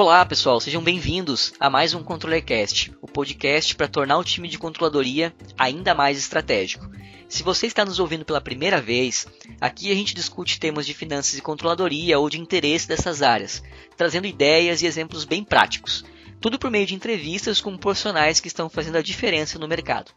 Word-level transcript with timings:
Olá, 0.00 0.24
pessoal, 0.24 0.60
sejam 0.60 0.80
bem-vindos 0.80 1.52
a 1.58 1.68
mais 1.68 1.92
um 1.92 2.04
ControllerCast, 2.04 2.94
o 3.02 3.08
podcast 3.08 3.74
para 3.74 3.88
tornar 3.88 4.16
o 4.16 4.22
time 4.22 4.46
de 4.46 4.56
controladoria 4.56 5.34
ainda 5.58 5.92
mais 5.92 6.16
estratégico. 6.16 6.88
Se 7.28 7.42
você 7.42 7.66
está 7.66 7.84
nos 7.84 7.98
ouvindo 7.98 8.24
pela 8.24 8.40
primeira 8.40 8.80
vez, 8.80 9.26
aqui 9.60 9.90
a 9.90 9.94
gente 9.96 10.14
discute 10.14 10.60
temas 10.60 10.86
de 10.86 10.94
finanças 10.94 11.36
e 11.36 11.42
controladoria 11.42 12.16
ou 12.16 12.30
de 12.30 12.38
interesse 12.38 12.86
dessas 12.86 13.22
áreas, 13.22 13.60
trazendo 13.96 14.28
ideias 14.28 14.82
e 14.82 14.86
exemplos 14.86 15.24
bem 15.24 15.42
práticos. 15.42 16.04
Tudo 16.40 16.60
por 16.60 16.70
meio 16.70 16.86
de 16.86 16.94
entrevistas 16.94 17.60
com 17.60 17.76
profissionais 17.76 18.38
que 18.38 18.46
estão 18.46 18.68
fazendo 18.68 18.98
a 18.98 19.02
diferença 19.02 19.58
no 19.58 19.66
mercado. 19.66 20.12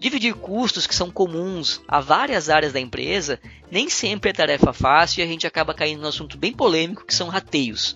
Dividir 0.00 0.32
custos 0.32 0.86
que 0.86 0.94
são 0.94 1.10
comuns 1.10 1.82
a 1.86 2.00
várias 2.00 2.48
áreas 2.48 2.72
da 2.72 2.80
empresa 2.80 3.38
nem 3.70 3.90
sempre 3.90 4.30
é 4.30 4.32
tarefa 4.32 4.72
fácil 4.72 5.20
e 5.20 5.24
a 5.24 5.26
gente 5.26 5.46
acaba 5.46 5.74
caindo 5.74 6.00
num 6.00 6.08
assunto 6.08 6.38
bem 6.38 6.54
polêmico 6.54 7.04
que 7.04 7.14
são 7.14 7.28
rateios. 7.28 7.94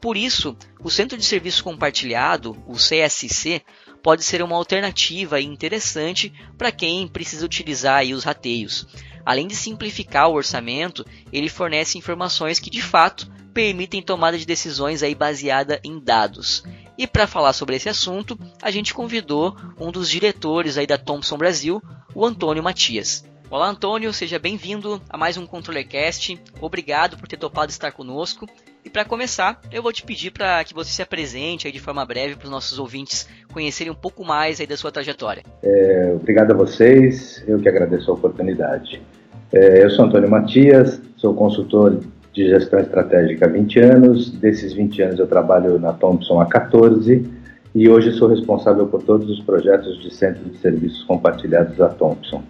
Por 0.00 0.16
isso, 0.16 0.56
o 0.82 0.90
Centro 0.90 1.18
de 1.18 1.24
Serviço 1.24 1.62
Compartilhado, 1.62 2.56
o 2.66 2.74
CSC, 2.74 3.62
pode 4.02 4.24
ser 4.24 4.42
uma 4.42 4.56
alternativa 4.56 5.40
interessante 5.40 6.32
para 6.56 6.72
quem 6.72 7.06
precisa 7.06 7.44
utilizar 7.44 8.04
os 8.06 8.24
rateios. 8.24 8.86
Além 9.26 9.46
de 9.46 9.54
simplificar 9.54 10.28
o 10.28 10.34
orçamento, 10.34 11.04
ele 11.30 11.50
fornece 11.50 11.98
informações 11.98 12.58
que 12.58 12.70
de 12.70 12.80
fato 12.80 13.30
permitem 13.52 14.00
tomada 14.00 14.38
de 14.38 14.46
decisões 14.46 15.02
aí 15.02 15.14
baseada 15.14 15.78
em 15.84 15.98
dados. 15.98 16.64
E 16.96 17.06
para 17.06 17.26
falar 17.26 17.52
sobre 17.52 17.76
esse 17.76 17.88
assunto, 17.88 18.38
a 18.62 18.70
gente 18.70 18.94
convidou 18.94 19.56
um 19.78 19.90
dos 19.90 20.08
diretores 20.08 20.78
aí 20.78 20.86
da 20.86 20.96
Thomson 20.96 21.36
Brasil, 21.36 21.82
o 22.14 22.24
Antônio 22.24 22.62
Matias. 22.62 23.24
Olá 23.50 23.68
Antônio, 23.68 24.12
seja 24.12 24.38
bem-vindo 24.38 25.02
a 25.10 25.18
mais 25.18 25.36
um 25.36 25.46
ControllerCast. 25.46 26.40
Obrigado 26.60 27.18
por 27.18 27.26
ter 27.26 27.36
topado 27.36 27.70
estar 27.70 27.90
conosco. 27.92 28.48
E 28.84 28.88
para 28.88 29.04
começar, 29.04 29.60
eu 29.70 29.82
vou 29.82 29.92
te 29.92 30.02
pedir 30.02 30.30
para 30.30 30.64
que 30.64 30.72
você 30.72 30.90
se 30.90 31.02
apresente 31.02 31.66
aí 31.66 31.72
de 31.72 31.78
forma 31.78 32.04
breve 32.04 32.36
para 32.36 32.46
os 32.46 32.50
nossos 32.50 32.78
ouvintes 32.78 33.28
conhecerem 33.52 33.92
um 33.92 33.96
pouco 33.96 34.24
mais 34.24 34.60
aí 34.60 34.66
da 34.66 34.76
sua 34.76 34.90
trajetória. 34.90 35.42
É, 35.62 36.12
obrigado 36.14 36.52
a 36.52 36.54
vocês, 36.54 37.44
eu 37.46 37.58
que 37.58 37.68
agradeço 37.68 38.10
a 38.10 38.14
oportunidade. 38.14 39.02
É, 39.52 39.84
eu 39.84 39.90
sou 39.90 40.06
Antônio 40.06 40.30
Matias, 40.30 41.00
sou 41.16 41.34
consultor 41.34 42.00
de 42.32 42.48
gestão 42.48 42.80
estratégica 42.80 43.46
há 43.46 43.48
20 43.48 43.78
anos, 43.80 44.30
desses 44.30 44.72
20 44.72 45.02
anos 45.02 45.18
eu 45.18 45.26
trabalho 45.26 45.78
na 45.78 45.92
Thompson 45.92 46.40
há 46.40 46.46
14 46.46 47.28
e 47.74 47.88
hoje 47.88 48.12
sou 48.12 48.28
responsável 48.28 48.86
por 48.86 49.02
todos 49.02 49.28
os 49.28 49.40
projetos 49.40 50.00
de 50.02 50.14
centro 50.14 50.42
de 50.48 50.56
serviços 50.58 51.02
compartilhados 51.04 51.76
da 51.76 51.88
Thompson. 51.88 52.42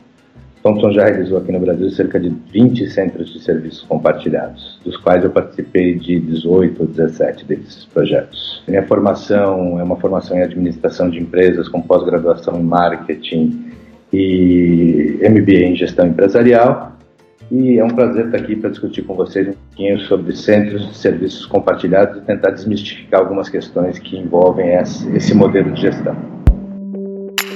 Thomson 0.62 0.92
já 0.92 1.04
realizou 1.04 1.38
aqui 1.38 1.50
no 1.52 1.60
Brasil 1.60 1.88
cerca 1.90 2.20
de 2.20 2.28
20 2.52 2.86
centros 2.90 3.32
de 3.32 3.40
serviços 3.40 3.82
compartilhados, 3.82 4.78
dos 4.84 4.96
quais 4.98 5.24
eu 5.24 5.30
participei 5.30 5.94
de 5.94 6.20
18 6.20 6.82
ou 6.82 6.86
17 6.86 7.46
desses 7.46 7.86
projetos. 7.86 8.62
Minha 8.68 8.82
formação 8.82 9.80
é 9.80 9.82
uma 9.82 9.96
formação 9.96 10.36
em 10.36 10.42
administração 10.42 11.08
de 11.08 11.18
empresas 11.18 11.68
com 11.68 11.80
pós-graduação 11.80 12.60
em 12.60 12.62
marketing 12.62 13.72
e 14.12 15.18
MBA 15.22 15.64
em 15.64 15.76
gestão 15.76 16.06
empresarial. 16.06 16.92
E 17.50 17.78
é 17.78 17.84
um 17.84 17.90
prazer 17.90 18.26
estar 18.26 18.38
aqui 18.38 18.54
para 18.54 18.70
discutir 18.70 19.02
com 19.02 19.14
vocês 19.14 19.48
um 19.48 19.52
pouquinho 19.52 19.98
sobre 20.00 20.36
centros 20.36 20.86
de 20.86 20.96
serviços 20.96 21.46
compartilhados 21.46 22.18
e 22.18 22.20
tentar 22.20 22.50
desmistificar 22.50 23.20
algumas 23.20 23.48
questões 23.48 23.98
que 23.98 24.16
envolvem 24.16 24.74
esse 24.74 25.34
modelo 25.34 25.72
de 25.72 25.80
gestão. 25.80 26.39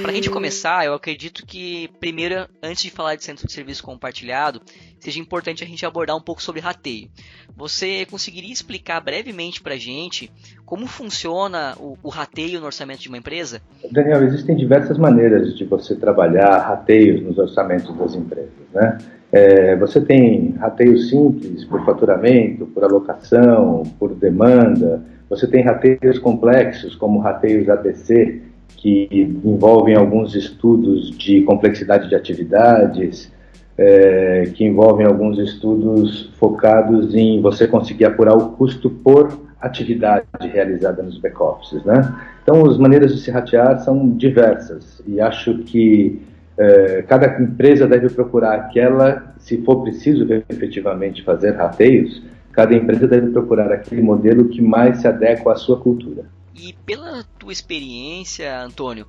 Para 0.04 0.12
a 0.12 0.14
gente 0.14 0.28
começar, 0.28 0.84
eu 0.84 0.92
acredito 0.92 1.46
que, 1.46 1.88
primeiro, 1.98 2.46
antes 2.62 2.82
de 2.82 2.90
falar 2.90 3.14
de 3.14 3.24
centro 3.24 3.46
de 3.46 3.50
serviço 3.50 3.82
compartilhado, 3.82 4.60
seja 5.00 5.18
importante 5.18 5.64
a 5.64 5.66
gente 5.66 5.86
abordar 5.86 6.14
um 6.14 6.20
pouco 6.20 6.42
sobre 6.42 6.60
rateio. 6.60 7.08
Você 7.56 8.04
conseguiria 8.10 8.52
explicar 8.52 9.00
brevemente 9.00 9.62
para 9.62 9.72
a 9.72 9.78
gente 9.78 10.30
como 10.66 10.86
funciona 10.86 11.74
o, 11.80 11.96
o, 12.02 12.10
rateio 12.10 12.60
no 12.60 12.66
orçamento 12.66 13.00
de 13.00 13.08
uma 13.08 13.16
empresa? 13.16 13.62
Daniel, 13.90 14.22
existem 14.24 14.54
diversas 14.54 14.98
maneiras 14.98 15.56
de 15.56 15.64
você 15.64 15.96
trabalhar 15.96 16.58
rateios 16.58 17.22
nos 17.22 17.38
orçamentos 17.38 17.96
das 17.96 18.14
empresas. 18.14 18.52
Né? 18.74 18.98
É, 19.32 19.74
você 19.76 20.02
tem 20.02 20.50
rateio 20.58 20.98
simples 20.98 21.64
por 21.64 21.82
faturamento, 21.82 22.66
por 22.66 22.84
alocação, 22.84 23.84
por 23.98 24.14
demanda. 24.14 25.02
Você 25.30 25.46
tem 25.46 25.64
rateios 25.64 26.18
complexos, 26.18 26.94
como 26.94 27.20
rateios 27.20 27.70
ABC, 27.70 28.42
que 28.76 29.08
envolvem 29.44 29.94
alguns 29.94 30.34
estudos 30.34 31.10
de 31.16 31.42
complexidade 31.42 32.08
de 32.08 32.14
atividades, 32.14 33.32
é, 33.76 34.50
que 34.54 34.64
envolvem 34.64 35.06
alguns 35.06 35.38
estudos 35.38 36.30
focados 36.38 37.14
em 37.14 37.40
você 37.40 37.66
conseguir 37.66 38.04
apurar 38.04 38.36
o 38.36 38.50
custo 38.50 38.88
por 38.88 39.36
atividade 39.60 40.26
realizada 40.42 41.02
nos 41.02 41.18
back-offices. 41.18 41.82
Né? 41.84 42.14
Então, 42.42 42.68
as 42.68 42.78
maneiras 42.78 43.14
de 43.14 43.20
se 43.20 43.30
ratear 43.30 43.80
são 43.80 44.10
diversas 44.10 45.02
e 45.06 45.20
acho 45.20 45.58
que 45.58 46.22
é, 46.56 47.02
cada 47.02 47.42
empresa 47.42 47.86
deve 47.86 48.08
procurar 48.10 48.54
aquela, 48.54 49.34
se 49.38 49.58
for 49.62 49.82
preciso 49.82 50.26
efetivamente 50.48 51.24
fazer 51.24 51.52
rateios, 51.52 52.22
cada 52.52 52.74
empresa 52.74 53.08
deve 53.08 53.30
procurar 53.30 53.72
aquele 53.72 54.02
modelo 54.02 54.48
que 54.48 54.62
mais 54.62 54.98
se 54.98 55.08
adequa 55.08 55.52
à 55.52 55.56
sua 55.56 55.80
cultura. 55.80 56.22
E 56.54 56.72
pela 56.86 57.24
tua 57.38 57.52
experiência, 57.52 58.60
Antônio, 58.60 59.06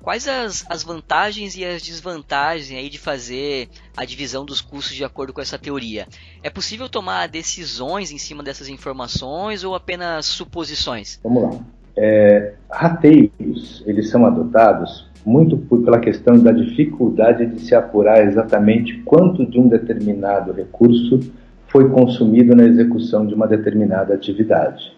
quais 0.00 0.28
as, 0.28 0.64
as 0.68 0.82
vantagens 0.82 1.56
e 1.56 1.64
as 1.64 1.82
desvantagens 1.82 2.78
aí 2.78 2.88
de 2.88 2.98
fazer 2.98 3.68
a 3.96 4.04
divisão 4.04 4.44
dos 4.44 4.60
custos 4.60 4.94
de 4.94 5.02
acordo 5.02 5.32
com 5.32 5.40
essa 5.40 5.58
teoria? 5.58 6.06
É 6.42 6.50
possível 6.50 6.88
tomar 6.88 7.26
decisões 7.26 8.12
em 8.12 8.18
cima 8.18 8.42
dessas 8.42 8.68
informações 8.68 9.64
ou 9.64 9.74
apenas 9.74 10.26
suposições? 10.26 11.18
Vamos 11.24 11.42
lá. 11.42 11.60
É, 11.96 12.54
rateios, 12.70 13.82
eles 13.86 14.10
são 14.10 14.26
adotados 14.26 15.08
muito 15.24 15.56
por, 15.56 15.82
pela 15.82 15.98
questão 15.98 16.38
da 16.38 16.52
dificuldade 16.52 17.46
de 17.46 17.60
se 17.60 17.74
apurar 17.74 18.26
exatamente 18.26 18.98
quanto 19.04 19.46
de 19.46 19.58
um 19.58 19.68
determinado 19.68 20.52
recurso 20.52 21.20
foi 21.68 21.88
consumido 21.88 22.54
na 22.54 22.64
execução 22.64 23.26
de 23.26 23.34
uma 23.34 23.48
determinada 23.48 24.14
atividade. 24.14 24.92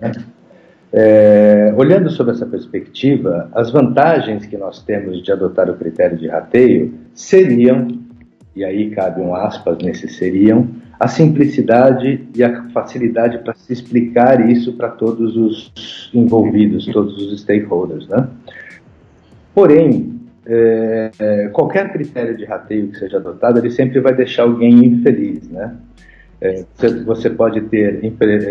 Né? 0.00 0.12
É, 0.92 1.72
olhando 1.76 2.10
sobre 2.10 2.32
essa 2.32 2.46
perspectiva, 2.46 3.48
as 3.52 3.70
vantagens 3.70 4.44
que 4.46 4.56
nós 4.56 4.82
temos 4.82 5.22
de 5.22 5.30
adotar 5.30 5.70
o 5.70 5.76
critério 5.76 6.18
de 6.18 6.26
rateio 6.26 6.94
seriam, 7.14 7.86
e 8.56 8.64
aí 8.64 8.90
cabe 8.90 9.20
um 9.20 9.34
aspas 9.34 9.78
nesse 9.78 10.08
seriam, 10.08 10.68
a 10.98 11.06
simplicidade 11.06 12.28
e 12.36 12.42
a 12.42 12.68
facilidade 12.70 13.38
para 13.38 13.54
se 13.54 13.72
explicar 13.72 14.50
isso 14.50 14.74
para 14.74 14.88
todos 14.88 15.36
os 15.36 16.10
envolvidos, 16.12 16.84
todos 16.86 17.16
os 17.16 17.40
stakeholders. 17.40 18.08
Né? 18.08 18.28
Porém, 19.54 20.20
é, 20.44 21.10
é 21.18 21.48
qualquer 21.48 21.92
critério 21.92 22.36
de 22.36 22.44
rateio 22.44 22.88
que 22.88 22.98
seja 22.98 23.18
adotado, 23.18 23.58
ele 23.58 23.70
sempre 23.70 24.00
vai 24.00 24.14
deixar 24.14 24.42
alguém 24.42 24.84
infeliz. 24.84 25.48
Né? 25.48 25.74
É, 26.40 26.64
você 27.04 27.28
pode 27.28 27.60
ter, 27.62 28.00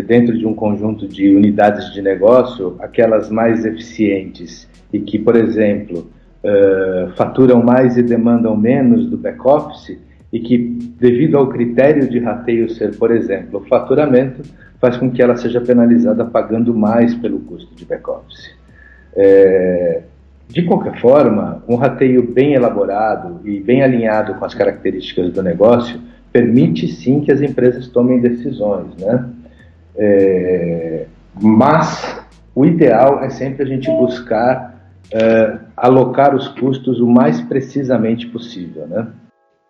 dentro 0.06 0.38
de 0.38 0.46
um 0.46 0.54
conjunto 0.54 1.08
de 1.08 1.36
unidades 1.36 1.92
de 1.92 2.02
negócio, 2.02 2.76
aquelas 2.80 3.30
mais 3.30 3.66
eficientes 3.66 4.70
e 4.94 5.00
que, 5.00 5.18
por 5.18 5.36
exemplo, 5.36 6.08
uh, 6.44 7.10
faturam 7.16 7.64
mais 7.64 7.98
e 7.98 8.04
demandam 8.04 8.56
menos 8.56 9.08
do 9.08 9.18
back-office, 9.18 9.98
e 10.32 10.40
que, 10.40 10.58
devido 11.00 11.38
ao 11.38 11.48
critério 11.48 12.08
de 12.08 12.20
rateio 12.20 12.70
ser, 12.70 12.96
por 12.96 13.10
exemplo, 13.10 13.60
o 13.60 13.66
faturamento, 13.68 14.44
faz 14.80 14.96
com 14.96 15.10
que 15.10 15.22
ela 15.22 15.36
seja 15.36 15.60
penalizada 15.60 16.24
pagando 16.24 16.74
mais 16.74 17.16
pelo 17.16 17.40
custo 17.40 17.74
de 17.76 17.86
back-office. 17.86 18.52
É, 19.16 20.04
de 20.48 20.64
qualquer 20.64 21.00
forma, 21.00 21.64
um 21.68 21.76
rateio 21.76 22.24
bem 22.24 22.54
elaborado 22.54 23.40
e 23.44 23.60
bem 23.60 23.84
alinhado 23.84 24.36
com 24.36 24.46
as 24.46 24.54
características 24.54 25.32
do 25.32 25.42
negócio 25.42 26.00
permite 26.32 26.88
sim 26.88 27.22
que 27.22 27.32
as 27.32 27.42
empresas 27.42 27.88
tomem 27.88 28.20
decisões, 28.20 28.96
né? 28.98 29.30
É, 29.96 31.06
mas 31.42 32.22
o 32.56 32.66
ideal 32.66 33.24
é 33.24 33.30
sempre 33.30 33.64
a 33.64 33.66
gente 33.66 33.90
buscar 33.92 34.80
é, 35.12 35.58
alocar 35.76 36.36
os 36.36 36.48
custos 36.50 37.00
o 37.00 37.08
mais 37.08 37.42
precisamente 37.42 38.28
possível, 38.28 38.88
né? 38.88 39.08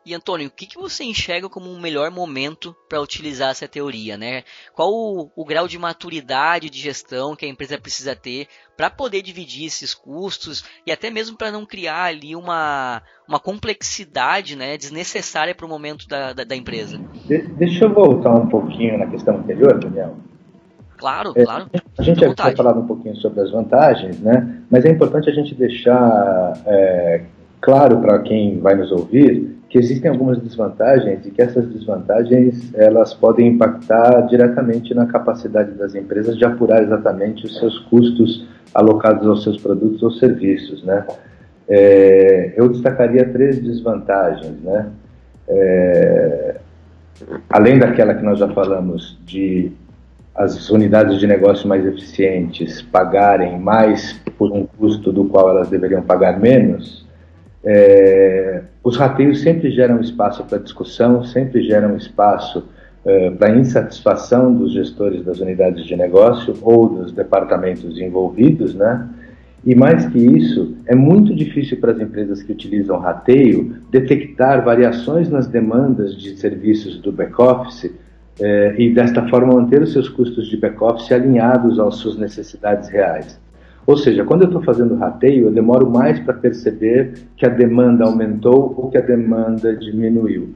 E 0.06 0.14
Antônio, 0.16 0.48
o 0.48 0.52
que, 0.52 0.66
que 0.66 0.78
você 0.78 1.04
enxerga 1.04 1.50
como 1.50 1.70
um 1.70 1.80
melhor 1.80 2.10
momento 2.10 2.76
para 2.88 3.02
utilizar 3.02 3.52
essa 3.52 3.68
teoria, 3.68 4.18
né? 4.18 4.44
Qual 4.74 4.90
o, 4.92 5.30
o, 5.36 5.46
grau 5.46 5.68
de 5.68 5.78
maturidade 5.78 6.70
de 6.70 6.80
gestão 6.80 7.36
que 7.36 7.46
a 7.46 7.50
empresa 7.50 7.78
precisa 7.78 8.16
ter 8.16 8.48
para 8.78 8.90
poder 8.90 9.22
dividir 9.22 9.66
esses 9.66 9.94
custos 9.94 10.64
e 10.88 10.92
até 10.92 11.10
mesmo 11.10 11.38
para 11.38 11.52
não 11.52 11.66
criar 11.66 12.06
ali 12.06 12.34
uma, 12.34 13.02
uma 13.28 13.40
complexidade 13.40 14.56
né, 14.56 14.78
desnecessária 14.78 15.54
para 15.54 15.66
o 15.66 15.70
momento 15.70 16.08
da, 16.08 16.32
da, 16.32 16.44
da 16.46 16.56
empresa? 16.56 16.98
De, 17.26 17.40
deixa 17.40 17.86
eu 17.86 17.94
voltar 17.94 18.34
um 18.34 18.48
pouquinho 18.48 18.98
na 18.98 19.06
questão 19.06 19.38
anterior, 19.38 19.78
Daniel. 19.78 20.16
Claro, 20.98 21.34
é, 21.36 21.44
claro. 21.44 21.70
A 21.98 22.04
gente 22.04 22.20
já 22.20 22.34
tinha 22.34 22.56
falado 22.56 22.80
um 22.80 22.88
pouquinho 22.88 23.16
sobre 23.18 23.42
as 23.42 23.52
vantagens, 23.52 24.20
né? 24.20 24.64
Mas 24.70 24.86
é 24.86 24.90
importante 24.90 25.30
a 25.30 25.34
gente 25.34 25.56
deixar 25.56 26.54
é, 26.66 27.26
claro 27.62 28.00
para 28.00 28.20
quem 28.20 28.60
vai 28.60 28.76
nos 28.76 28.92
ouvir 28.92 29.59
que 29.70 29.78
existem 29.78 30.10
algumas 30.10 30.40
desvantagens 30.40 31.26
e 31.26 31.32
que 31.32 31.42
essas 31.42 31.68
desvantagens 31.68 32.74
elas 32.74 33.14
podem 33.14 33.50
impactar 33.50 34.22
diretamente 34.22 34.96
na 34.96 35.06
capacidade 35.06 35.72
das 35.74 35.94
empresas 35.94 36.36
de 36.36 36.44
apurar 36.44 36.82
exatamente 36.82 37.46
os 37.46 37.58
seus 37.60 37.78
custos 37.80 38.48
alocados 38.74 39.28
aos 39.28 39.44
seus 39.44 39.62
produtos 39.62 40.02
ou 40.02 40.12
serviços, 40.12 40.84
né? 40.84 41.06
É, 41.68 42.54
eu 42.58 42.68
destacaria 42.68 43.30
três 43.30 43.60
desvantagens, 43.62 44.60
né? 44.64 44.88
É, 45.48 46.56
além 47.48 47.78
daquela 47.78 48.16
que 48.16 48.24
nós 48.24 48.40
já 48.40 48.48
falamos 48.48 49.20
de 49.24 49.72
as 50.34 50.70
unidades 50.70 51.20
de 51.20 51.28
negócio 51.28 51.68
mais 51.68 51.86
eficientes 51.86 52.82
pagarem 52.82 53.60
mais 53.60 54.14
por 54.38 54.52
um 54.52 54.66
custo 54.66 55.12
do 55.12 55.26
qual 55.26 55.50
elas 55.50 55.70
deveriam 55.70 56.02
pagar 56.02 56.40
menos, 56.40 57.06
é, 57.64 58.62
os 58.84 58.98
rateios 58.98 59.42
sempre 59.42 59.72
geram 59.72 60.00
espaço 60.00 60.44
para 60.46 60.58
discussão, 60.58 61.24
sempre 61.24 61.62
geram 61.64 61.98
espaço 61.98 62.66
é, 63.06 63.30
para 63.32 63.56
insatisfação 63.56 64.54
dos 64.54 64.74
gestores 64.74 65.24
das 65.24 65.40
unidades 65.40 65.86
de 65.86 65.96
negócio 65.96 66.54
ou 66.62 66.90
dos 66.90 67.12
departamentos 67.12 68.00
envolvidos, 68.00 68.74
né? 68.76 69.08
E 69.66 69.76
mais 69.76 70.06
que 70.06 70.18
isso, 70.18 70.78
é 70.86 70.96
muito 70.96 71.36
difícil 71.36 71.78
para 71.82 71.92
as 71.92 72.00
empresas 72.00 72.42
que 72.42 72.52
utilizam 72.52 72.98
rateio 72.98 73.76
detectar 73.92 74.64
variações 74.64 75.30
nas 75.30 75.48
demandas 75.48 76.16
de 76.16 76.38
serviços 76.38 76.98
do 77.02 77.12
back-office 77.12 77.92
é, 78.40 78.76
e, 78.78 78.94
desta 78.94 79.28
forma, 79.28 79.54
manter 79.54 79.82
os 79.82 79.92
seus 79.92 80.08
custos 80.08 80.48
de 80.48 80.56
back-office 80.56 81.12
alinhados 81.12 81.78
às 81.78 81.96
suas 81.96 82.18
necessidades 82.18 82.88
reais. 82.88 83.38
Ou 83.86 83.98
seja, 83.98 84.24
quando 84.24 84.44
eu 84.44 84.48
estou 84.48 84.62
fazendo 84.62 84.96
rateio, 84.96 85.46
eu 85.46 85.52
demoro 85.52 85.90
mais 85.90 86.20
para 86.20 86.34
perceber 86.34 87.14
que 87.36 87.46
a 87.46 87.50
demanda 87.50 88.06
aumentou 88.06 88.74
ou 88.78 88.90
que 88.90 88.98
a 88.98 89.02
demanda 89.02 89.76
diminuiu. 89.76 90.54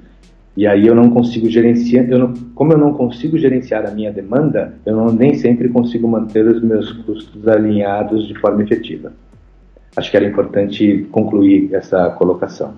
E 0.56 0.68
aí 0.68 0.86
eu 0.86 0.94
não 0.94 1.10
consigo 1.10 1.50
gerenciar, 1.50 2.06
eu 2.10 2.20
não, 2.20 2.34
como 2.54 2.74
eu 2.74 2.78
não 2.78 2.94
consigo 2.94 3.38
gerenciar 3.40 3.88
a 3.88 3.92
minha 3.92 4.12
demanda, 4.12 4.76
eu 4.86 4.96
não, 4.96 5.12
nem 5.12 5.34
sempre 5.34 5.68
consigo 5.68 6.08
manter 6.08 6.46
os 6.46 6.62
meus 6.62 6.92
custos 6.92 7.48
alinhados 7.48 8.28
de 8.28 8.40
forma 8.40 8.62
efetiva. 8.62 9.12
Acho 9.96 10.12
que 10.12 10.18
era 10.18 10.28
importante 10.28 11.08
concluir 11.12 11.74
essa 11.74 12.10
colocação. 12.12 12.76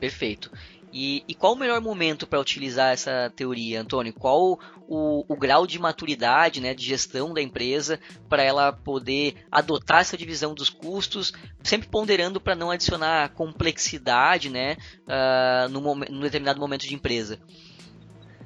Perfeito. 0.00 0.50
E, 1.00 1.22
e, 1.28 1.34
qual 1.36 1.52
o 1.52 1.56
melhor 1.56 1.80
momento 1.80 2.26
para 2.26 2.40
utilizar 2.40 2.92
essa 2.92 3.32
teoria, 3.36 3.80
Antônio? 3.80 4.12
Qual 4.12 4.58
o, 4.88 5.24
o, 5.28 5.36
grau 5.36 5.64
de 5.64 5.78
maturidade, 5.78 6.60
né, 6.60 6.74
de 6.74 6.84
gestão 6.84 7.32
da 7.32 7.40
empresa 7.40 8.00
para 8.28 8.42
ela 8.42 8.72
poder 8.72 9.34
adotar 9.48 10.00
essa 10.00 10.16
divisão 10.16 10.54
dos 10.54 10.68
custos, 10.68 11.32
sempre 11.62 11.86
ponderando 11.86 12.40
para 12.40 12.56
não 12.56 12.72
adicionar 12.72 13.28
complexidade, 13.28 14.50
né, 14.50 14.76
uh, 15.06 15.68
no, 15.68 16.20
determinado 16.20 16.58
momento 16.58 16.82
de 16.82 16.96
empresa? 16.96 17.38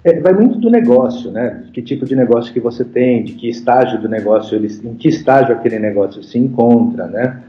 É, 0.05 0.21
vai 0.21 0.35
muito 0.35 0.59
do 0.59 0.69
negócio, 0.69 1.31
né? 1.31 1.71
Que 1.73 1.81
tipo 1.81 2.05
de 2.05 2.15
negócio 2.15 2.53
que 2.53 2.61
você 2.61 2.85
tem, 2.85 3.25
de 3.25 3.33
que 3.33 3.49
estágio 3.49 3.99
do 3.99 4.11
negócio, 4.11 4.55
ele, 4.55 4.69
em 4.85 4.95
que 4.95 5.09
estágio 5.09 5.55
aquele 5.55 5.79
negócio 5.79 6.23
se 6.23 6.37
encontra, 6.37 7.07
né? 7.07 7.43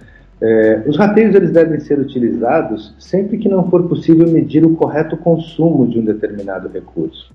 É, 0.46 0.84
os 0.86 0.98
rateios 0.98 1.34
eles 1.34 1.52
devem 1.52 1.80
ser 1.80 1.98
utilizados 1.98 2.94
sempre 3.00 3.38
que 3.38 3.48
não 3.48 3.70
for 3.70 3.88
possível 3.88 4.28
medir 4.28 4.66
o 4.66 4.76
correto 4.76 5.16
consumo 5.16 5.88
de 5.88 6.00
um 6.00 6.04
determinado 6.04 6.68
recurso. 6.68 7.32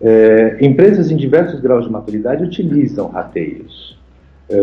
É, 0.00 0.58
empresas 0.60 1.12
em 1.12 1.16
diversos 1.16 1.60
graus 1.60 1.84
de 1.86 1.92
maturidade 1.92 2.42
utilizam 2.42 3.06
rateios. 3.06 3.96
É, 4.50 4.56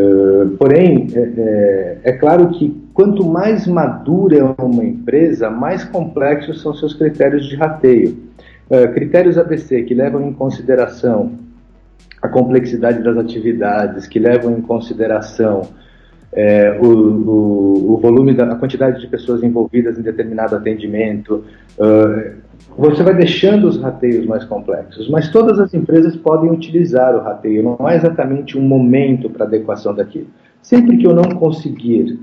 porém, 0.59 1.07
é, 1.13 1.19
é, 1.19 1.97
é, 2.03 2.11
claro 2.11 2.49
que 2.49 2.75
quanto 2.93 3.25
mais 3.25 3.65
madura 3.65 4.37
é 4.37 4.61
uma 4.61 4.83
empresa, 4.83 5.49
mais 5.49 5.85
complexos 5.85 6.61
são 6.61 6.73
seus 6.73 6.93
critérios 6.93 7.47
de 7.47 7.55
rateio. 7.55 8.25
Critérios 8.95 9.37
ABC 9.37 9.83
que 9.83 9.93
levam 9.93 10.27
em 10.27 10.33
consideração 10.33 11.33
a 12.19 12.27
complexidade 12.27 13.03
das 13.03 13.15
atividades, 13.15 14.07
que 14.07 14.17
levam 14.17 14.57
em 14.57 14.61
consideração 14.61 15.69
é, 16.35 16.77
o, 16.81 16.85
o, 16.85 17.93
o, 17.93 17.97
volume, 17.97 18.33
da, 18.33 18.51
a 18.51 18.55
quantidade 18.55 18.99
de 18.99 19.07
pessoas 19.07 19.41
envolvidas 19.41 19.97
em 19.97 20.01
determinado 20.01 20.55
atendimento. 20.55 21.45
Uh, 21.79 22.43
você 22.77 23.03
vai 23.03 23.15
deixando 23.15 23.67
os 23.67 23.77
rateios 23.81 24.25
mais 24.25 24.43
complexos, 24.43 25.09
mas 25.09 25.29
todas 25.29 25.59
as 25.59 25.73
empresas 25.73 26.13
podem 26.17 26.51
utilizar 26.51 27.15
o 27.15 27.21
rateio, 27.21 27.63
não 27.63 27.87
é 27.87 27.95
exatamente 27.95 28.57
um 28.57 28.61
momento 28.61 29.29
para 29.29 29.45
adequação 29.45 29.95
daquilo. 29.95 30.27
Sempre 30.61 30.97
que 30.97 31.07
eu 31.07 31.15
não 31.15 31.23
conseguir 31.23 32.19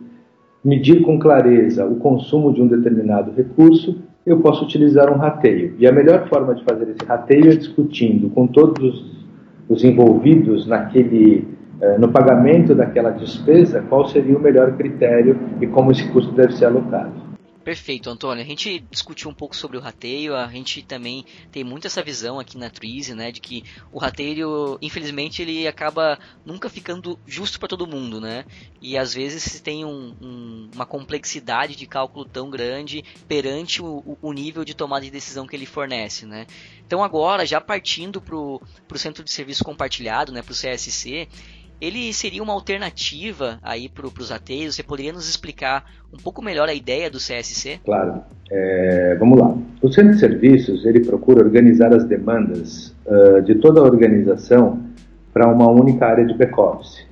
medir 0.63 1.03
com 1.03 1.19
clareza 1.19 1.87
o 1.87 1.97
consumo 1.97 2.53
de 2.53 2.61
um 2.61 2.67
determinado 2.67 3.33
recurso, 3.33 3.97
eu 4.27 4.41
posso 4.41 4.65
utilizar 4.65 5.11
um 5.11 5.17
rateio. 5.17 5.75
E 5.79 5.87
a 5.87 5.93
melhor 5.93 6.29
forma 6.29 6.55
de 6.55 6.63
fazer 6.65 6.89
esse 6.91 7.05
rateio 7.05 7.51
é 7.51 7.57
discutindo 7.57 8.29
com 8.31 8.47
todos 8.47 9.11
os 9.69 9.83
envolvidos 9.83 10.67
naquele 10.67 11.52
no 11.99 12.09
pagamento 12.09 12.75
daquela 12.75 13.11
despesa, 13.11 13.83
qual 13.89 14.07
seria 14.09 14.37
o 14.37 14.41
melhor 14.41 14.77
critério 14.77 15.39
e 15.61 15.67
como 15.67 15.91
esse 15.91 16.09
custo 16.09 16.33
deve 16.33 16.55
ser 16.55 16.67
alocado. 16.67 17.33
Perfeito, 17.63 18.11
Antônio. 18.11 18.43
A 18.43 18.47
gente 18.47 18.81
discutiu 18.91 19.31
um 19.31 19.35
pouco 19.35 19.55
sobre 19.55 19.77
o 19.77 19.81
rateio, 19.81 20.35
a 20.35 20.49
gente 20.49 20.83
também 20.83 21.25
tem 21.53 21.63
muito 21.63 21.87
essa 21.87 22.03
visão 22.03 22.41
aqui 22.41 22.59
na 22.59 22.69
Twizy, 22.69 23.15
né, 23.15 23.31
de 23.31 23.41
que 23.41 23.63
o 23.93 23.99
rateio, 23.99 24.79
infelizmente, 24.83 25.43
ele 25.43 25.67
acaba 25.67 26.19
nunca 26.45 26.69
ficando 26.69 27.19
justo 27.25 27.61
para 27.61 27.69
todo 27.69 27.87
mundo, 27.87 28.21
né? 28.21 28.45
E 28.81 28.99
às 28.99 29.15
vezes 29.15 29.61
tem 29.61 29.85
um, 29.85 30.15
um, 30.21 30.71
uma 30.75 30.85
complexidade 30.85 31.77
de 31.77 31.87
cálculo 31.87 32.25
tão 32.25 32.51
grande 32.51 33.05
perante 33.29 33.81
o, 33.81 34.19
o, 34.21 34.33
nível 34.33 34.65
de 34.65 34.75
tomada 34.75 35.05
de 35.05 35.11
decisão 35.11 35.47
que 35.47 35.55
ele 35.55 35.67
fornece, 35.67 36.27
né? 36.27 36.47
Então 36.85 37.03
agora, 37.03 37.47
já 37.47 37.61
partindo 37.61 38.21
para 38.21 38.37
o 38.37 38.61
centro 38.97 39.23
de 39.23 39.31
serviço 39.31 39.65
compartilhado, 39.65 40.33
né, 40.33 40.43
para 40.43 40.53
o 40.53 40.55
CSC, 40.55 41.29
ele 41.83 42.13
seria 42.13 42.41
uma 42.41 42.53
alternativa 42.53 43.59
aí 43.61 43.89
para 43.89 44.07
os 44.07 44.31
ateios? 44.31 44.77
Você 44.77 44.85
poderia 44.85 45.13
nos 45.13 45.29
explicar 45.29 45.85
um 46.15 46.17
pouco 46.17 46.41
melhor 46.41 46.69
a 46.69 46.75
ideia 46.75 47.11
do 47.11 47.19
CSC? 47.19 47.81
Claro. 47.85 48.23
É, 48.49 49.17
vamos 49.19 49.37
lá. 49.37 49.53
O 49.83 49.93
centro 49.93 50.13
de 50.13 50.21
serviços 50.21 50.87
ele 50.87 51.01
procura 51.01 51.45
organizar 51.45 51.93
as 51.93 52.05
demandas 52.05 52.95
uh, 53.05 53.43
de 53.43 53.57
toda 53.57 53.81
a 53.81 53.83
organização 53.83 54.79
para 55.33 55.49
uma 55.49 55.69
única 55.69 56.07
área 56.07 56.25
de 56.25 56.35
back-office. 56.35 57.05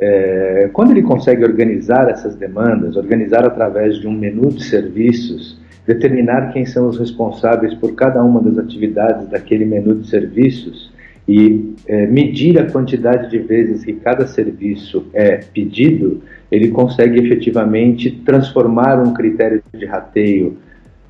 É, 0.00 0.70
quando 0.72 0.92
ele 0.92 1.02
consegue 1.02 1.44
organizar 1.44 2.08
essas 2.08 2.34
demandas, 2.34 2.96
organizar 2.96 3.44
através 3.44 3.98
de 3.98 4.06
um 4.06 4.12
menu 4.12 4.48
de 4.48 4.64
serviços, 4.64 5.60
determinar 5.86 6.52
quem 6.52 6.64
são 6.64 6.88
os 6.88 6.98
responsáveis 6.98 7.74
por 7.74 7.94
cada 7.94 8.22
uma 8.22 8.40
das 8.40 8.56
atividades 8.56 9.28
daquele 9.28 9.66
menu 9.66 9.96
de 9.96 10.08
serviços, 10.08 10.90
e 11.28 11.74
é, 11.86 12.06
medir 12.06 12.58
a 12.58 12.70
quantidade 12.70 13.30
de 13.30 13.38
vezes 13.38 13.84
que 13.84 13.92
cada 13.92 14.26
serviço 14.26 15.06
é 15.12 15.36
pedido, 15.36 16.22
ele 16.50 16.68
consegue 16.68 17.18
efetivamente 17.18 18.10
transformar 18.24 18.98
um 18.98 19.12
critério 19.12 19.62
de 19.76 19.84
rateio 19.84 20.56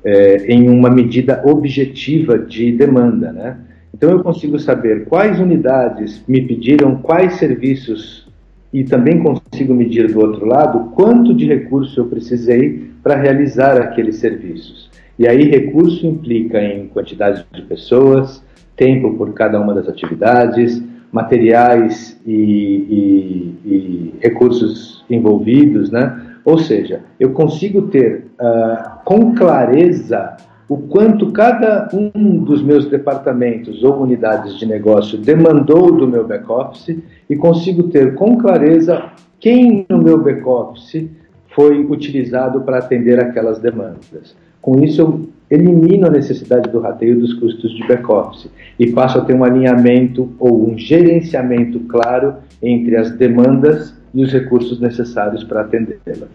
é, 0.03 0.45
em 0.47 0.69
uma 0.69 0.89
medida 0.89 1.41
objetiva 1.45 2.37
de 2.37 2.71
demanda, 2.73 3.31
né? 3.31 3.57
Então 3.93 4.11
eu 4.11 4.21
consigo 4.21 4.59
saber 4.59 5.05
quais 5.05 5.39
unidades 5.39 6.21
me 6.27 6.41
pediram 6.41 6.97
quais 6.97 7.35
serviços 7.35 8.27
e 8.71 8.83
também 8.83 9.23
consigo 9.23 9.73
medir 9.73 10.11
do 10.11 10.19
outro 10.19 10.45
lado 10.45 10.91
quanto 10.91 11.33
de 11.33 11.45
recurso 11.45 11.99
eu 11.99 12.05
precisei 12.05 12.91
para 13.01 13.15
realizar 13.15 13.81
aqueles 13.81 14.17
serviços. 14.17 14.89
E 15.17 15.27
aí 15.27 15.49
recurso 15.49 16.05
implica 16.05 16.61
em 16.61 16.87
quantidade 16.87 17.45
de 17.51 17.61
pessoas, 17.63 18.43
tempo 18.79 19.13
por 19.15 19.33
cada 19.33 19.59
uma 19.59 19.73
das 19.73 19.89
atividades, 19.89 20.81
materiais 21.11 22.17
e, 22.25 22.33
e, 22.33 23.69
e 23.69 24.13
recursos 24.21 25.03
envolvidos, 25.09 25.91
né? 25.91 26.37
Ou 26.45 26.57
seja, 26.57 27.01
eu 27.19 27.31
consigo 27.31 27.83
ter 27.83 28.27
uh, 28.39 29.03
com 29.03 29.35
clareza 29.35 30.37
o 30.69 30.77
quanto 30.77 31.31
cada 31.31 31.89
um 31.93 32.37
dos 32.43 32.63
meus 32.63 32.85
departamentos 32.85 33.83
ou 33.83 34.01
unidades 34.01 34.57
de 34.57 34.65
negócio 34.65 35.17
demandou 35.17 35.91
do 35.91 36.07
meu 36.07 36.25
back-office 36.25 36.97
e 37.29 37.35
consigo 37.35 37.83
ter 37.89 38.15
com 38.15 38.37
clareza 38.37 39.11
quem 39.39 39.85
no 39.89 39.97
meu 39.97 40.23
back-office 40.23 41.09
foi 41.55 41.83
utilizado 41.83 42.61
para 42.61 42.77
atender 42.77 43.19
aquelas 43.19 43.59
demandas. 43.59 44.35
Com 44.61 44.83
isso, 44.83 45.01
eu 45.01 45.29
elimino 45.49 46.07
a 46.07 46.11
necessidade 46.11 46.69
do 46.69 46.79
rateio 46.79 47.19
dos 47.19 47.33
custos 47.33 47.75
de 47.75 47.87
back-office 47.87 48.49
e 48.77 48.91
passo 48.91 49.17
a 49.17 49.25
ter 49.25 49.33
um 49.33 49.43
alinhamento 49.43 50.31
ou 50.37 50.69
um 50.69 50.77
gerenciamento 50.77 51.79
claro 51.81 52.35
entre 52.61 52.95
as 52.95 53.11
demandas 53.11 53.95
e 54.13 54.23
os 54.23 54.31
recursos 54.31 54.79
necessários 54.79 55.43
para 55.43 55.61
atendê-las. 55.61 56.29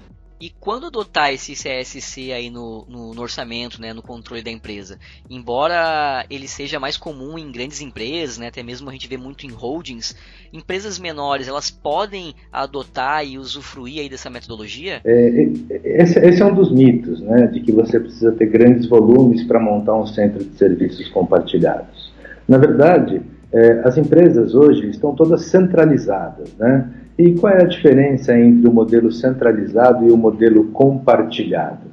E 0.44 0.52
quando 0.60 0.84
adotar 0.84 1.32
esse 1.32 1.54
CSC 1.54 2.30
aí 2.30 2.50
no, 2.50 2.84
no, 2.86 3.14
no, 3.14 3.22
orçamento, 3.22 3.80
né, 3.80 3.94
no 3.94 4.02
controle 4.02 4.42
da 4.42 4.50
empresa, 4.50 4.98
embora 5.30 6.26
ele 6.28 6.46
seja 6.46 6.78
mais 6.78 6.98
comum 6.98 7.38
em 7.38 7.50
grandes 7.50 7.80
empresas, 7.80 8.36
né, 8.36 8.48
até 8.48 8.62
mesmo 8.62 8.90
a 8.90 8.92
gente 8.92 9.08
vê 9.08 9.16
muito 9.16 9.46
em 9.46 9.50
holdings, 9.50 10.14
empresas 10.52 10.98
menores 10.98 11.48
elas 11.48 11.70
podem 11.70 12.34
adotar 12.52 13.26
e 13.26 13.38
usufruir 13.38 14.02
aí 14.02 14.08
dessa 14.10 14.28
metodologia? 14.28 15.00
É, 15.02 15.48
esse, 15.82 16.18
esse, 16.18 16.42
é 16.42 16.44
um 16.44 16.54
dos 16.54 16.70
mitos, 16.70 17.22
né, 17.22 17.46
de 17.46 17.60
que 17.60 17.72
você 17.72 17.98
precisa 17.98 18.30
ter 18.32 18.44
grandes 18.44 18.86
volumes 18.86 19.42
para 19.44 19.58
montar 19.58 19.96
um 19.96 20.06
centro 20.06 20.44
de 20.44 20.58
serviços 20.58 21.08
compartilhados. 21.08 22.12
Na 22.46 22.58
verdade, 22.58 23.22
é, 23.54 23.82
as 23.84 23.96
empresas 23.96 24.52
hoje 24.52 24.90
estão 24.90 25.14
todas 25.14 25.42
centralizadas, 25.44 26.52
né? 26.58 26.88
E 27.16 27.34
qual 27.34 27.52
é 27.52 27.62
a 27.62 27.66
diferença 27.66 28.36
entre 28.36 28.68
o 28.68 28.72
modelo 28.72 29.12
centralizado 29.12 30.04
e 30.04 30.10
o 30.10 30.16
modelo 30.16 30.64
compartilhado? 30.72 31.86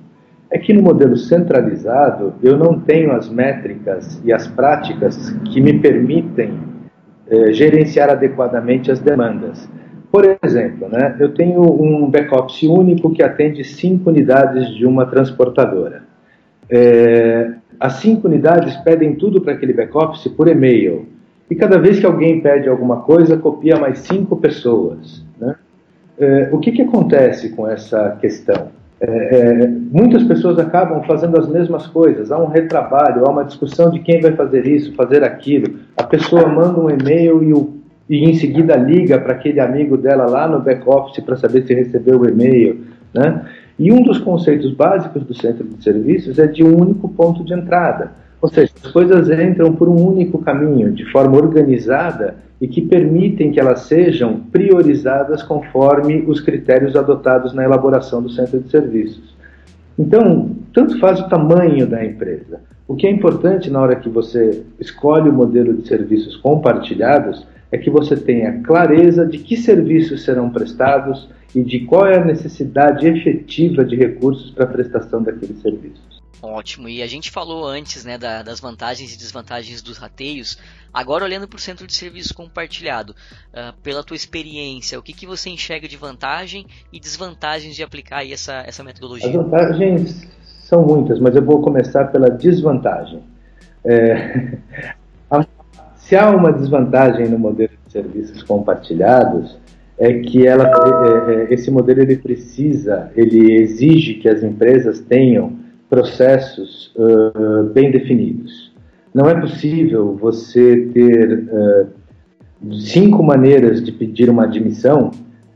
É 0.50 0.58
que 0.58 0.74
no 0.74 0.82
modelo 0.82 1.16
centralizado 1.16 2.34
eu 2.42 2.58
não 2.58 2.80
tenho 2.80 3.12
as 3.12 3.30
métricas 3.30 4.20
e 4.26 4.34
as 4.34 4.48
práticas 4.48 5.30
que 5.54 5.62
me 5.62 5.78
permitem 5.78 6.54
eh, 7.30 7.54
gerenciar 7.54 8.10
adequadamente 8.10 8.92
as 8.92 9.00
demandas. 9.00 9.70
Por 10.12 10.26
exemplo, 10.44 10.90
né, 10.90 11.16
eu 11.20 11.32
tenho 11.34 11.62
um 11.62 12.10
back-office 12.10 12.64
único 12.64 13.12
que 13.12 13.22
atende 13.22 13.64
cinco 13.64 14.10
unidades 14.10 14.68
de 14.76 14.88
uma 14.88 15.06
transportadora. 15.06 16.04
É, 16.68 17.52
as 17.80 17.94
cinco 17.94 18.28
unidades 18.28 18.76
pedem 18.78 19.16
tudo 19.16 19.40
para 19.42 19.54
aquele 19.54 19.74
back-office 19.74 20.28
por 20.28 20.48
e-mail. 20.48 21.21
E 21.52 21.56
cada 21.56 21.78
vez 21.78 22.00
que 22.00 22.06
alguém 22.06 22.40
pede 22.40 22.70
alguma 22.70 23.02
coisa, 23.02 23.36
copia 23.36 23.78
mais 23.78 24.00
cinco 24.00 24.38
pessoas. 24.38 25.22
Né? 25.38 25.54
É, 26.18 26.50
o 26.50 26.60
que, 26.60 26.72
que 26.72 26.82
acontece 26.82 27.50
com 27.50 27.68
essa 27.68 28.18
questão? 28.22 28.70
É, 29.02 29.06
é, 29.06 29.68
muitas 29.68 30.24
pessoas 30.24 30.58
acabam 30.58 31.04
fazendo 31.04 31.38
as 31.38 31.50
mesmas 31.50 31.88
coisas. 31.88 32.32
Há 32.32 32.42
um 32.42 32.48
retrabalho, 32.48 33.26
há 33.26 33.30
uma 33.30 33.44
discussão 33.44 33.92
de 33.92 34.00
quem 34.00 34.22
vai 34.22 34.32
fazer 34.32 34.66
isso, 34.66 34.96
fazer 34.96 35.26
aquilo. 35.26 35.78
A 35.98 36.04
pessoa 36.04 36.48
manda 36.48 36.80
um 36.80 36.90
e-mail 36.90 37.44
e, 37.44 38.16
e 38.16 38.30
em 38.30 38.36
seguida 38.36 38.78
liga 38.78 39.20
para 39.20 39.34
aquele 39.34 39.60
amigo 39.60 39.98
dela 39.98 40.28
lá 40.28 40.48
no 40.48 40.62
back-office 40.62 41.22
para 41.22 41.36
saber 41.36 41.68
se 41.68 41.74
recebeu 41.74 42.22
o 42.22 42.30
e-mail. 42.30 42.80
Né? 43.14 43.46
E 43.78 43.92
um 43.92 44.02
dos 44.02 44.20
conceitos 44.20 44.72
básicos 44.74 45.26
do 45.26 45.34
centro 45.34 45.66
de 45.66 45.84
serviços 45.84 46.40
é 46.40 46.48
de 46.48 46.64
um 46.64 46.80
único 46.80 47.10
ponto 47.10 47.44
de 47.44 47.54
entrada. 47.54 48.22
Ou 48.42 48.50
seja, 48.50 48.72
as 48.84 48.92
coisas 48.92 49.30
entram 49.30 49.74
por 49.74 49.88
um 49.88 50.08
único 50.08 50.40
caminho, 50.40 50.92
de 50.92 51.06
forma 51.12 51.38
organizada 51.38 52.36
e 52.60 52.68
que 52.68 52.82
permitem 52.82 53.52
que 53.52 53.60
elas 53.60 53.82
sejam 53.82 54.40
priorizadas 54.52 55.44
conforme 55.44 56.24
os 56.28 56.42
critérios 56.42 56.96
adotados 56.96 57.54
na 57.54 57.64
elaboração 57.64 58.22
do 58.22 58.30
centro 58.30 58.60
de 58.60 58.70
serviços. 58.70 59.36
Então, 59.98 60.56
tanto 60.74 61.00
faz 61.00 61.20
o 61.20 61.30
tamanho 61.30 61.86
da 61.86 62.04
empresa. 62.04 62.62
O 62.88 62.96
que 62.96 63.08
é 63.08 63.12
importante 63.12 63.70
na 63.70 63.80
hora 63.80 63.96
que 63.96 64.10
você 64.10 64.64
escolhe 64.80 65.30
o 65.30 65.34
modelo 65.34 65.74
de 65.74 65.88
serviços 65.88 66.36
compartilhados 66.38 67.46
é 67.72 67.78
que 67.78 67.90
você 67.90 68.16
tenha 68.16 68.60
clareza 68.64 69.26
de 69.26 69.38
que 69.38 69.56
serviços 69.56 70.24
serão 70.24 70.50
prestados 70.50 71.30
e 71.56 71.62
de 71.64 71.82
qual 71.82 72.08
é 72.08 72.18
a 72.18 72.26
necessidade 72.26 73.08
efetiva 73.08 73.86
de 73.86 73.96
recursos 73.96 74.52
para 74.52 74.66
a 74.66 74.68
prestação 74.68 75.22
daqueles 75.22 75.62
serviços. 75.62 76.01
Ótimo. 76.42 76.90
E 76.90 77.04
a 77.04 77.08
gente 77.08 77.30
falou 77.30 77.68
antes 77.68 78.04
né, 78.04 78.18
da, 78.18 78.42
das 78.42 78.60
vantagens 78.60 79.14
e 79.14 79.18
desvantagens 79.18 79.82
dos 79.82 79.98
rateios. 79.98 80.58
Agora, 80.92 81.24
olhando 81.24 81.48
para 81.48 81.58
o 81.58 81.60
centro 81.60 81.86
de 81.86 81.94
serviço 81.94 82.34
compartilhado, 82.34 83.12
uh, 83.54 83.74
pela 83.84 84.04
tua 84.04 84.16
experiência, 84.16 84.98
o 84.98 85.04
que, 85.04 85.14
que 85.14 85.28
você 85.28 85.50
enxerga 85.50 85.88
de 85.88 85.96
vantagem 85.96 86.66
e 86.92 87.00
desvantagens 87.00 87.76
de 87.76 87.84
aplicar 87.84 88.28
essa, 88.28 88.64
essa 88.66 88.84
metodologia? 88.84 89.28
As 89.28 89.36
vantagens 89.36 90.28
são 90.64 90.82
muitas, 90.84 91.20
mas 91.20 91.36
eu 91.36 91.44
vou 91.44 91.62
começar 91.62 92.06
pela 92.06 92.30
desvantagem. 92.30 93.22
É, 93.86 94.58
se 95.96 96.16
há 96.16 96.30
uma 96.32 96.52
desvantagem 96.52 97.30
no 97.30 97.38
modelo 97.38 97.72
de 97.86 97.92
serviços 97.92 98.42
compartilhados, 98.42 99.58
é 99.98 100.14
que 100.14 100.48
ela, 100.48 100.66
é, 100.66 101.34
é, 101.34 101.54
esse 101.54 101.70
modelo 101.70 102.02
ele 102.02 102.18
precisa, 102.18 103.12
ele 103.16 103.62
exige 103.62 104.16
que 104.16 104.28
as 104.28 104.42
empresas 104.42 105.00
tenham 105.00 105.62
processos 105.92 106.94
uh, 106.96 107.64
bem 107.66 107.92
definidos. 107.92 108.72
Não 109.14 109.30
é 109.30 109.38
possível 109.38 110.16
você 110.16 110.90
ter 110.94 111.50
uh, 111.52 112.74
cinco 112.80 113.22
maneiras 113.22 113.84
de 113.84 113.92
pedir 113.92 114.30
uma 114.30 114.46
admissão 114.46 115.12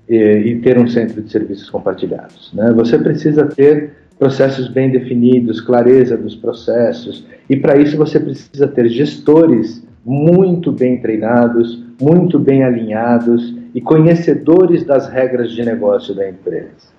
e, 0.09 0.17
e, 0.17 0.59
ter 0.59 0.77
um 0.77 0.87
centro 0.89 1.21
de 1.21 1.31
serviços 1.31 1.69
compartilhados. 1.69 2.51
Né? 2.53 2.69
Você 2.73 2.99
precisa 2.99 3.45
ter 3.45 3.93
processos 4.19 4.67
bem 4.67 4.91
definidos, 4.91 5.61
clareza 5.61 6.17
dos 6.17 6.35
processos, 6.35 7.25
e 7.49 7.55
para 7.55 7.77
isso 7.77 7.95
você 7.95 8.19
precisa 8.19 8.67
ter 8.67 8.89
gestores 8.89 9.87
muito 10.05 10.69
bem 10.69 10.99
treinados, 10.99 11.81
muito 11.99 12.37
bem 12.37 12.61
alinhados 12.61 13.55
e 13.73 13.79
conhecedores 13.79 14.83
das 14.83 15.07
regras 15.07 15.51
de 15.51 15.63
negócio 15.63 16.13
da 16.13 16.27
empresa. 16.27 16.94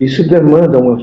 Isso 0.00 0.28
demanda, 0.28 0.78
uma, 0.78 0.96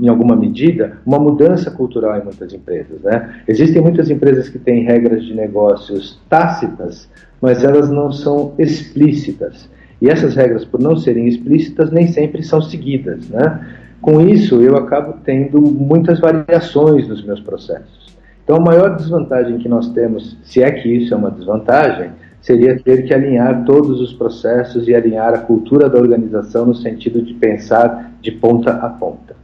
em 0.00 0.08
alguma 0.08 0.34
medida, 0.34 0.98
uma 1.06 1.18
mudança 1.18 1.70
cultural 1.70 2.18
em 2.18 2.24
muitas 2.24 2.52
empresas. 2.52 3.00
Né? 3.02 3.42
Existem 3.46 3.80
muitas 3.80 4.10
empresas 4.10 4.48
que 4.48 4.58
têm 4.58 4.84
regras 4.84 5.24
de 5.24 5.34
negócios 5.34 6.20
tácitas, 6.28 7.08
mas 7.40 7.62
elas 7.62 7.88
não 7.88 8.10
são 8.10 8.54
explícitas. 8.58 9.68
E 10.00 10.08
essas 10.08 10.34
regras, 10.34 10.64
por 10.64 10.80
não 10.80 10.96
serem 10.96 11.28
explícitas, 11.28 11.92
nem 11.92 12.08
sempre 12.08 12.42
são 12.42 12.60
seguidas. 12.60 13.28
Né? 13.28 13.60
Com 14.00 14.20
isso, 14.20 14.60
eu 14.60 14.76
acabo 14.76 15.14
tendo 15.24 15.60
muitas 15.60 16.18
variações 16.18 17.06
nos 17.06 17.24
meus 17.24 17.40
processos. 17.40 18.16
Então, 18.42 18.56
a 18.56 18.60
maior 18.60 18.96
desvantagem 18.96 19.58
que 19.58 19.68
nós 19.68 19.90
temos, 19.90 20.38
se 20.42 20.62
é 20.62 20.70
que 20.70 20.88
isso 20.88 21.12
é 21.12 21.16
uma 21.16 21.30
desvantagem, 21.30 22.10
seria 22.40 22.78
ter 22.78 23.04
que 23.04 23.12
alinhar 23.12 23.64
todos 23.64 24.00
os 24.00 24.12
processos 24.12 24.88
e 24.88 24.94
alinhar 24.94 25.34
a 25.34 25.38
cultura 25.38 25.88
da 25.88 25.98
organização 25.98 26.64
no 26.64 26.74
sentido 26.74 27.20
de 27.20 27.34
pensar 27.34 28.07
de 28.20 28.32
ponta 28.32 28.72
a 28.72 28.88
ponta. 28.88 29.36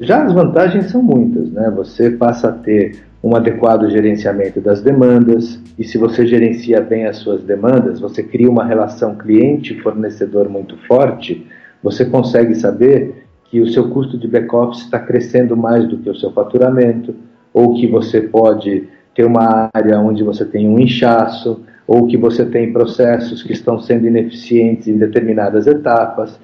Já 0.00 0.24
as 0.24 0.32
vantagens 0.32 0.86
são 0.86 1.02
muitas, 1.02 1.50
né? 1.50 1.72
Você 1.76 2.10
passa 2.10 2.48
a 2.48 2.52
ter 2.52 3.02
um 3.22 3.34
adequado 3.34 3.90
gerenciamento 3.90 4.60
das 4.60 4.80
demandas, 4.80 5.60
e 5.76 5.84
se 5.84 5.98
você 5.98 6.24
gerencia 6.24 6.80
bem 6.80 7.06
as 7.06 7.16
suas 7.16 7.42
demandas, 7.42 7.98
você 7.98 8.22
cria 8.22 8.48
uma 8.48 8.64
relação 8.64 9.16
cliente-fornecedor 9.16 10.48
muito 10.48 10.76
forte, 10.86 11.46
você 11.82 12.04
consegue 12.04 12.54
saber 12.54 13.26
que 13.50 13.60
o 13.60 13.68
seu 13.68 13.88
custo 13.90 14.16
de 14.16 14.28
back-office 14.28 14.82
está 14.82 14.98
crescendo 15.00 15.56
mais 15.56 15.88
do 15.88 15.98
que 15.98 16.08
o 16.08 16.14
seu 16.14 16.30
faturamento, 16.32 17.14
ou 17.52 17.74
que 17.74 17.86
você 17.86 18.20
pode 18.20 18.88
ter 19.14 19.24
uma 19.24 19.68
área 19.74 19.98
onde 19.98 20.22
você 20.22 20.44
tem 20.44 20.68
um 20.68 20.78
inchaço, 20.78 21.62
ou 21.86 22.06
que 22.06 22.16
você 22.16 22.44
tem 22.44 22.72
processos 22.72 23.42
que 23.42 23.52
estão 23.52 23.80
sendo 23.80 24.06
ineficientes 24.06 24.86
em 24.86 24.98
determinadas 24.98 25.66
etapas. 25.66 26.38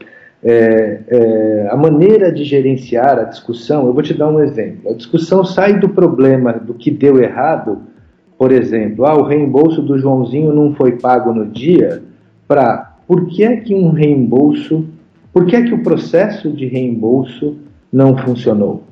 É, 0.46 1.00
é, 1.08 1.68
a 1.70 1.76
maneira 1.76 2.30
de 2.30 2.44
gerenciar 2.44 3.18
a 3.18 3.24
discussão, 3.24 3.86
eu 3.86 3.94
vou 3.94 4.02
te 4.02 4.12
dar 4.12 4.28
um 4.28 4.40
exemplo. 4.40 4.90
A 4.90 4.94
discussão 4.94 5.42
sai 5.42 5.78
do 5.78 5.88
problema 5.88 6.52
do 6.52 6.74
que 6.74 6.90
deu 6.90 7.18
errado, 7.18 7.78
por 8.36 8.52
exemplo, 8.52 9.06
ah, 9.06 9.14
o 9.14 9.22
reembolso 9.22 9.80
do 9.80 9.98
Joãozinho 9.98 10.52
não 10.52 10.74
foi 10.74 10.98
pago 10.98 11.32
no 11.32 11.46
dia, 11.46 12.02
para 12.46 12.94
por 13.06 13.26
que 13.26 13.42
é 13.42 13.56
que 13.56 13.74
um 13.74 13.90
reembolso, 13.90 14.84
por 15.32 15.46
que 15.46 15.56
é 15.56 15.62
que 15.62 15.72
o 15.72 15.82
processo 15.82 16.50
de 16.50 16.66
reembolso 16.66 17.56
não 17.90 18.16
funcionou? 18.18 18.82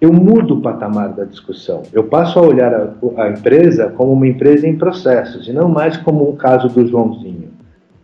eu 0.00 0.12
mudo 0.12 0.54
o 0.54 0.60
patamar 0.60 1.12
da 1.12 1.24
discussão. 1.24 1.82
Eu 1.92 2.04
passo 2.04 2.38
a 2.38 2.42
olhar 2.42 2.72
a, 2.72 2.94
a, 3.16 3.30
empresa 3.30 3.88
como 3.90 4.12
uma 4.12 4.28
empresa 4.28 4.66
em 4.66 4.76
processos 4.76 5.48
e 5.48 5.52
não 5.52 5.68
mais 5.68 5.96
como 5.96 6.30
um 6.30 6.36
caso 6.36 6.68
do 6.68 6.86
Joãozinho. 6.86 7.50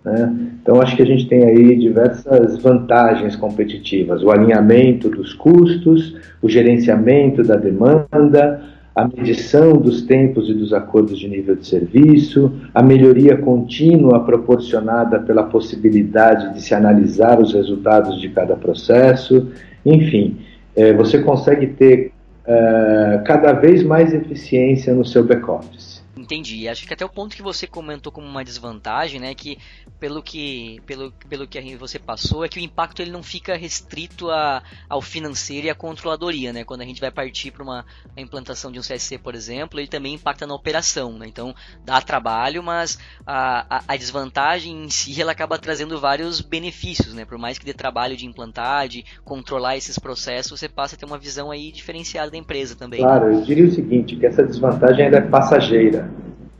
Né? 0.04 0.50
Então, 0.64 0.80
acho 0.80 0.97
que 0.97 1.02
a 1.02 1.06
gente 1.06 1.28
tem 1.28 1.44
aí 1.44 1.76
diversas 1.76 2.59
vantagens 2.59 3.37
competitivas: 3.37 4.23
o 4.23 4.30
alinhamento 4.30 5.11
dos 5.11 5.35
custos, 5.35 6.16
o 6.40 6.49
gerenciamento 6.49 7.42
da 7.42 7.54
demanda, 7.54 8.64
a 8.97 9.06
medição 9.06 9.75
dos 9.76 10.02
tempos 10.02 10.49
e 10.49 10.54
dos 10.54 10.73
acordos 10.73 11.18
de 11.18 11.28
nível 11.28 11.54
de 11.54 11.66
serviço, 11.66 12.50
a 12.73 12.83
melhoria 12.83 13.37
contínua 13.37 14.25
proporcionada 14.25 15.21
pela 15.21 15.42
possibilidade 15.42 16.54
de 16.54 16.62
se 16.62 16.75
analisar 16.75 17.38
os 17.38 17.52
resultados 17.52 18.18
de 18.18 18.30
cada 18.30 18.56
processo, 18.56 19.50
enfim 19.85 20.38
é, 20.76 20.92
você 20.92 21.23
consegue 21.23 21.68
ter 21.68 22.12
é, 22.47 23.23
cada 23.25 23.52
vez 23.52 23.83
mais 23.83 24.12
eficiência 24.12 24.94
no 24.94 25.04
seu 25.04 25.25
back-office. 25.25 26.03
Entendi. 26.16 26.68
Acho 26.68 26.87
que 26.87 26.94
até 26.94 27.04
o 27.04 27.09
ponto 27.09 27.35
que 27.35 27.42
você 27.42 27.66
comentou 27.66 28.12
como 28.12 28.26
uma 28.26 28.44
desvantagem, 28.44 29.21
né, 29.21 29.35
que 29.35 29.59
pelo 29.99 30.23
que 30.23 30.80
pelo, 30.87 31.12
pelo 31.28 31.47
que 31.47 31.76
você 31.76 31.99
passou 31.99 32.44
é 32.44 32.49
que 32.49 32.59
o 32.59 32.62
impacto 32.62 33.02
ele 33.02 33.11
não 33.11 33.23
fica 33.23 33.56
restrito 33.56 34.30
a, 34.30 34.62
ao 34.88 35.02
financeiro 35.02 35.66
e 35.66 35.71
à 35.71 35.75
controladoria, 35.75 36.52
né? 36.52 36.64
Quando 36.64 36.83
a 36.83 36.85
gente 36.85 37.00
vai 37.00 37.11
partir 37.11 37.50
para 37.50 37.62
uma 37.62 37.85
implantação 38.16 38.71
de 38.71 38.78
um 38.78 38.83
CSC, 38.83 39.18
por 39.18 39.35
exemplo, 39.35 39.80
ele 39.80 39.88
também 39.88 40.14
impacta 40.14 40.47
na 40.47 40.54
operação, 40.54 41.18
né? 41.18 41.26
Então 41.26 41.54
dá 41.85 42.00
trabalho, 42.00 42.62
mas 42.62 42.99
a, 43.26 43.78
a, 43.78 43.85
a 43.88 43.97
desvantagem 43.97 44.85
em 44.85 44.90
si 44.90 45.21
ela 45.21 45.33
acaba 45.33 45.59
trazendo 45.59 45.99
vários 45.99 46.40
benefícios, 46.40 47.12
né? 47.14 47.25
Por 47.25 47.38
mais 47.38 47.59
que 47.59 47.64
dê 47.64 47.73
trabalho 47.73 48.16
de 48.16 48.26
implantar, 48.26 48.88
de 48.88 49.04
controlar 49.25 49.76
esses 49.76 49.99
processos, 49.99 50.61
você 50.61 50.68
passa 50.68 50.94
a 50.94 50.99
ter 50.99 51.06
uma 51.06 51.18
visão 51.18 51.50
aí 51.50 51.73
diferenciada 51.73 52.30
da 52.30 52.37
empresa 52.37 52.76
também. 52.76 53.00
Claro, 53.00 53.33
eu 53.33 53.42
diria 53.42 53.66
o 53.66 53.71
seguinte, 53.71 54.16
que 54.16 54.26
essa 54.26 54.42
desvantagem 54.42 55.06
é 55.06 55.21
passageira. 55.21 56.03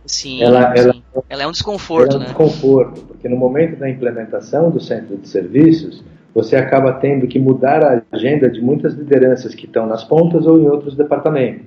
Sim, 0.07 0.43
ela, 0.43 0.77
sim. 0.77 0.83
Ela, 0.83 0.95
ela 1.29 1.43
é 1.43 1.47
um 1.47 1.53
desconforto, 1.53 2.13
é 2.13 2.17
um 2.17 2.21
né? 2.21 2.27
desconforto, 2.27 3.01
porque 3.03 3.29
no 3.29 3.37
momento 3.37 3.79
da 3.79 3.89
implementação 3.89 4.71
do 4.71 4.81
centro 4.81 5.17
de 5.17 5.29
serviços, 5.29 6.05
você 6.35 6.57
acaba 6.57 6.93
tendo 6.95 7.27
que 7.27 7.39
mudar 7.39 7.83
a 7.83 8.03
agenda 8.13 8.51
de 8.51 8.61
muitas 8.61 8.95
lideranças 8.95 9.55
que 9.55 9.67
estão 9.67 9.87
nas 9.87 10.05
pontas 10.05 10.47
ou 10.47 10.61
em 10.61 10.67
outros 10.67 10.95
departamentos, 10.95 11.67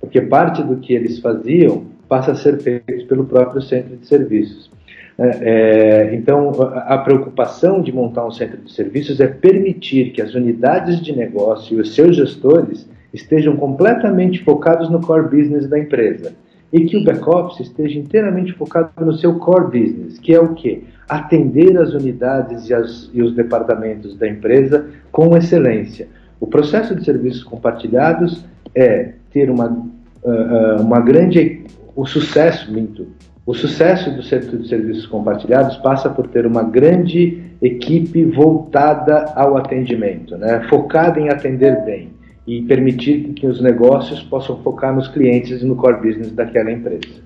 porque 0.00 0.20
parte 0.20 0.62
do 0.62 0.76
que 0.76 0.94
eles 0.94 1.20
faziam 1.20 1.84
passa 2.08 2.32
a 2.32 2.34
ser 2.34 2.58
feito 2.58 3.06
pelo 3.06 3.24
próprio 3.24 3.60
centro 3.60 3.96
de 3.96 4.06
serviços. 4.06 4.70
É, 5.18 6.10
é 6.10 6.14
então, 6.14 6.52
a 6.60 6.98
preocupação 6.98 7.80
de 7.80 7.92
montar 7.92 8.26
um 8.26 8.30
centro 8.30 8.58
de 8.58 8.72
serviços 8.72 9.20
é 9.20 9.26
permitir 9.26 10.10
que 10.10 10.22
as 10.22 10.34
unidades 10.34 11.00
de 11.00 11.14
negócio 11.14 11.76
e 11.76 11.80
os 11.80 11.94
seus 11.94 12.16
gestores 12.16 12.88
estejam 13.12 13.56
completamente 13.56 14.42
focados 14.44 14.90
no 14.90 15.00
core 15.00 15.28
business 15.28 15.68
da 15.68 15.78
empresa 15.78 16.32
e 16.76 16.84
que 16.84 16.96
o 16.98 17.04
back-office 17.04 17.60
esteja 17.60 17.98
inteiramente 17.98 18.52
focado 18.52 18.90
no 19.00 19.14
seu 19.14 19.38
core 19.38 19.80
business, 19.80 20.18
que 20.18 20.34
é 20.34 20.40
o 20.40 20.52
quê? 20.52 20.82
Atender 21.08 21.78
as 21.78 21.94
unidades 21.94 22.68
e, 22.68 22.74
as, 22.74 23.10
e 23.14 23.22
os 23.22 23.34
departamentos 23.34 24.14
da 24.16 24.28
empresa 24.28 24.86
com 25.10 25.34
excelência. 25.34 26.06
O 26.38 26.46
processo 26.46 26.94
de 26.94 27.02
serviços 27.02 27.42
compartilhados 27.42 28.44
é 28.74 29.12
ter 29.32 29.50
uma, 29.50 29.70
uh, 29.70 30.82
uma 30.82 31.00
grande. 31.00 31.64
O 31.94 32.04
sucesso, 32.04 32.70
minto, 32.70 33.06
o 33.46 33.54
sucesso 33.54 34.10
do 34.10 34.22
centro 34.22 34.58
de 34.58 34.68
serviços 34.68 35.06
compartilhados 35.06 35.78
passa 35.78 36.10
por 36.10 36.26
ter 36.26 36.46
uma 36.46 36.62
grande 36.62 37.42
equipe 37.62 38.22
voltada 38.22 39.32
ao 39.34 39.56
atendimento, 39.56 40.36
né? 40.36 40.66
focada 40.68 41.18
em 41.18 41.30
atender 41.30 41.82
bem 41.86 42.10
e 42.46 42.62
permitir 42.62 43.32
que 43.34 43.46
os 43.46 43.60
negócios 43.60 44.22
possam 44.22 44.62
focar 44.62 44.94
nos 44.94 45.08
clientes 45.08 45.62
e 45.62 45.64
no 45.64 45.76
core 45.76 46.08
business 46.08 46.30
daquela 46.30 46.70
empresa. 46.70 47.24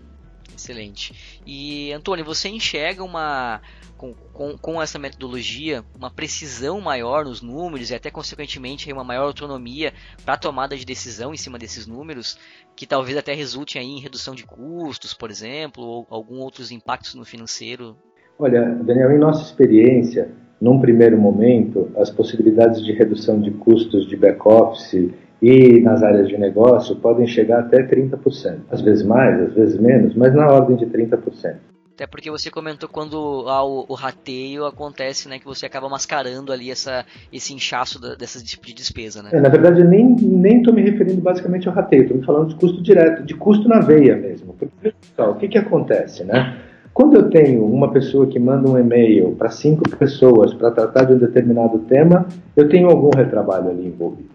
Excelente. 0.56 1.40
E 1.46 1.92
Antônio, 1.92 2.24
você 2.24 2.48
enxerga 2.48 3.02
uma 3.02 3.60
com, 3.96 4.14
com, 4.32 4.56
com, 4.56 4.80
essa 4.80 4.98
metodologia 4.98 5.84
uma 5.94 6.10
precisão 6.10 6.80
maior 6.80 7.24
nos 7.24 7.42
números 7.42 7.90
e 7.90 7.94
até 7.94 8.10
consequentemente 8.10 8.90
uma 8.92 9.04
maior 9.04 9.24
autonomia 9.24 9.92
para 10.24 10.34
a 10.34 10.38
tomada 10.38 10.76
de 10.76 10.86
decisão 10.86 11.34
em 11.34 11.36
cima 11.36 11.58
desses 11.58 11.86
números, 11.86 12.38
que 12.74 12.86
talvez 12.86 13.16
até 13.16 13.34
resulte 13.34 13.78
aí 13.78 13.86
em 13.86 14.00
redução 14.00 14.34
de 14.34 14.44
custos, 14.44 15.12
por 15.12 15.30
exemplo, 15.30 15.82
ou 15.82 16.06
algum 16.08 16.38
outros 16.40 16.70
impactos 16.70 17.14
no 17.14 17.24
financeiro? 17.24 17.96
Olha, 18.38 18.74
Daniel, 18.82 19.12
em 19.12 19.18
nossa 19.18 19.42
experiência, 19.42 20.30
num 20.60 20.78
primeiro 20.78 21.16
momento, 21.16 21.90
as 21.96 22.10
possibilidades 22.10 22.84
de 22.84 22.92
redução 22.92 23.40
de 23.40 23.50
custos 23.50 24.06
de 24.06 24.16
back-office 24.16 25.10
e 25.40 25.80
nas 25.80 26.02
áreas 26.02 26.28
de 26.28 26.36
negócio 26.36 26.96
podem 26.96 27.26
chegar 27.26 27.60
até 27.60 27.82
30%. 27.82 28.58
Às 28.70 28.82
vezes 28.82 29.02
mais, 29.02 29.40
às 29.40 29.54
vezes 29.54 29.80
menos, 29.80 30.14
mas 30.14 30.34
na 30.34 30.46
ordem 30.52 30.76
de 30.76 30.86
30%. 30.86 31.56
Até 31.94 32.06
porque 32.06 32.30
você 32.30 32.50
comentou 32.50 32.88
quando 32.88 33.44
há 33.46 33.62
o, 33.62 33.84
o, 33.86 33.94
rateio 33.94 34.64
acontece, 34.64 35.28
né, 35.28 35.38
que 35.38 35.44
você 35.44 35.66
acaba 35.66 35.86
mascarando 35.86 36.50
ali 36.50 36.70
essa, 36.70 37.04
esse 37.30 37.52
inchaço 37.52 38.00
da, 38.00 38.14
dessas 38.14 38.42
tipo 38.42 38.66
de 38.66 38.72
despesa, 38.72 39.22
né? 39.22 39.28
É, 39.34 39.40
na 39.40 39.50
verdade, 39.50 39.82
eu 39.82 39.86
nem 39.86 40.16
nem 40.16 40.58
estou 40.58 40.72
me 40.72 40.80
referindo 40.80 41.20
basicamente 41.20 41.68
ao 41.68 41.74
rateio, 41.74 42.04
estou 42.04 42.16
me 42.16 42.24
falando 42.24 42.48
de 42.48 42.54
custo 42.54 42.82
direto, 42.82 43.22
de 43.22 43.34
custo 43.34 43.68
na 43.68 43.80
veia 43.80 44.16
mesmo. 44.16 44.54
Porque, 44.54 44.94
o 45.18 45.34
que 45.34 45.48
que 45.48 45.58
acontece, 45.58 46.24
né? 46.24 46.58
Quando 46.92 47.14
eu 47.16 47.30
tenho 47.30 47.64
uma 47.64 47.90
pessoa 47.92 48.26
que 48.26 48.38
manda 48.38 48.68
um 48.68 48.78
e-mail 48.78 49.34
para 49.38 49.50
cinco 49.50 49.88
pessoas 49.96 50.52
para 50.54 50.70
tratar 50.70 51.04
de 51.04 51.14
um 51.14 51.18
determinado 51.18 51.78
tema, 51.80 52.26
eu 52.56 52.68
tenho 52.68 52.88
algum 52.88 53.10
retrabalho 53.16 53.70
ali 53.70 53.86
envolvido. 53.86 54.30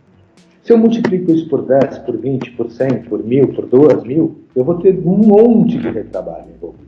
Se 0.63 0.74
eu 0.74 0.77
multiplico 0.77 1.31
isso 1.31 1.47
por 1.47 1.62
10, 1.62 2.00
por 2.00 2.17
20, 2.17 2.51
por 2.51 2.71
100, 2.71 3.03
por 3.03 3.24
1000, 3.24 3.50
por 3.50 3.65
2000, 3.67 4.35
eu 4.55 4.63
vou 4.63 4.75
ter 4.75 4.97
um 5.05 5.17
monte 5.17 5.77
de 5.77 5.89
retrabalho 5.89 6.45
envolvido. 6.55 6.85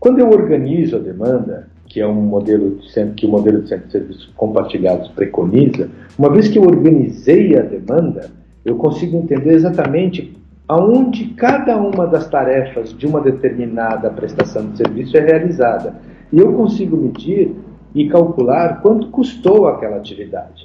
Quando 0.00 0.20
eu 0.20 0.30
organizo 0.30 0.96
a 0.96 1.00
demanda, 1.00 1.68
que 1.86 2.00
é 2.00 2.06
um 2.06 2.14
modelo 2.14 2.76
de 2.76 2.90
centro, 2.90 3.14
que 3.14 3.26
o 3.26 3.30
modelo 3.30 3.62
de 3.62 3.68
centro 3.68 3.86
de 3.86 3.92
serviços 3.92 4.32
compartilhados 4.36 5.08
preconiza, 5.08 5.90
uma 6.18 6.30
vez 6.30 6.48
que 6.48 6.58
eu 6.58 6.62
organizei 6.62 7.58
a 7.58 7.62
demanda, 7.62 8.30
eu 8.64 8.76
consigo 8.76 9.18
entender 9.18 9.52
exatamente 9.52 10.34
aonde 10.68 11.26
cada 11.34 11.76
uma 11.76 12.06
das 12.06 12.28
tarefas 12.28 12.96
de 12.96 13.06
uma 13.06 13.20
determinada 13.20 14.10
prestação 14.10 14.70
de 14.70 14.78
serviço 14.78 15.16
é 15.16 15.20
realizada. 15.20 15.94
E 16.32 16.38
eu 16.38 16.52
consigo 16.54 16.96
medir 16.96 17.54
e 17.94 18.08
calcular 18.08 18.80
quanto 18.80 19.08
custou 19.08 19.68
aquela 19.68 19.96
atividade. 19.96 20.64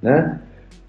Né? 0.00 0.40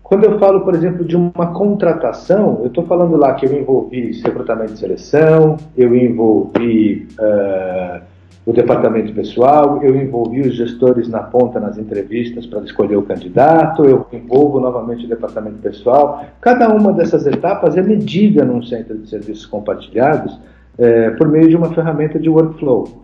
Quando 0.03 0.25
eu 0.25 0.37
falo, 0.39 0.61
por 0.61 0.75
exemplo, 0.75 1.05
de 1.05 1.15
uma 1.15 1.53
contratação, 1.53 2.59
eu 2.61 2.67
estou 2.67 2.85
falando 2.85 3.15
lá 3.15 3.33
que 3.33 3.45
eu 3.45 3.57
envolvi 3.57 4.11
recrutamento 4.21 4.73
e 4.73 4.77
seleção, 4.77 5.57
eu 5.77 5.95
envolvi 5.95 7.07
uh, 7.13 8.01
o 8.43 8.51
departamento 8.51 9.13
pessoal, 9.13 9.83
eu 9.83 9.95
envolvi 9.95 10.41
os 10.41 10.55
gestores 10.55 11.07
na 11.07 11.19
ponta 11.19 11.59
nas 11.59 11.77
entrevistas 11.77 12.47
para 12.47 12.61
escolher 12.61 12.95
o 12.95 13.03
candidato, 13.03 13.85
eu 13.85 14.05
envolvo 14.11 14.59
novamente 14.59 15.05
o 15.05 15.09
departamento 15.09 15.57
pessoal. 15.57 16.25
Cada 16.41 16.67
uma 16.69 16.91
dessas 16.91 17.27
etapas 17.27 17.77
é 17.77 17.83
medida 17.83 18.43
num 18.43 18.63
centro 18.63 18.97
de 18.97 19.07
serviços 19.07 19.45
compartilhados 19.45 20.39
é, 20.77 21.11
por 21.11 21.27
meio 21.27 21.49
de 21.49 21.55
uma 21.55 21.71
ferramenta 21.71 22.17
de 22.17 22.29
workflow. 22.29 23.03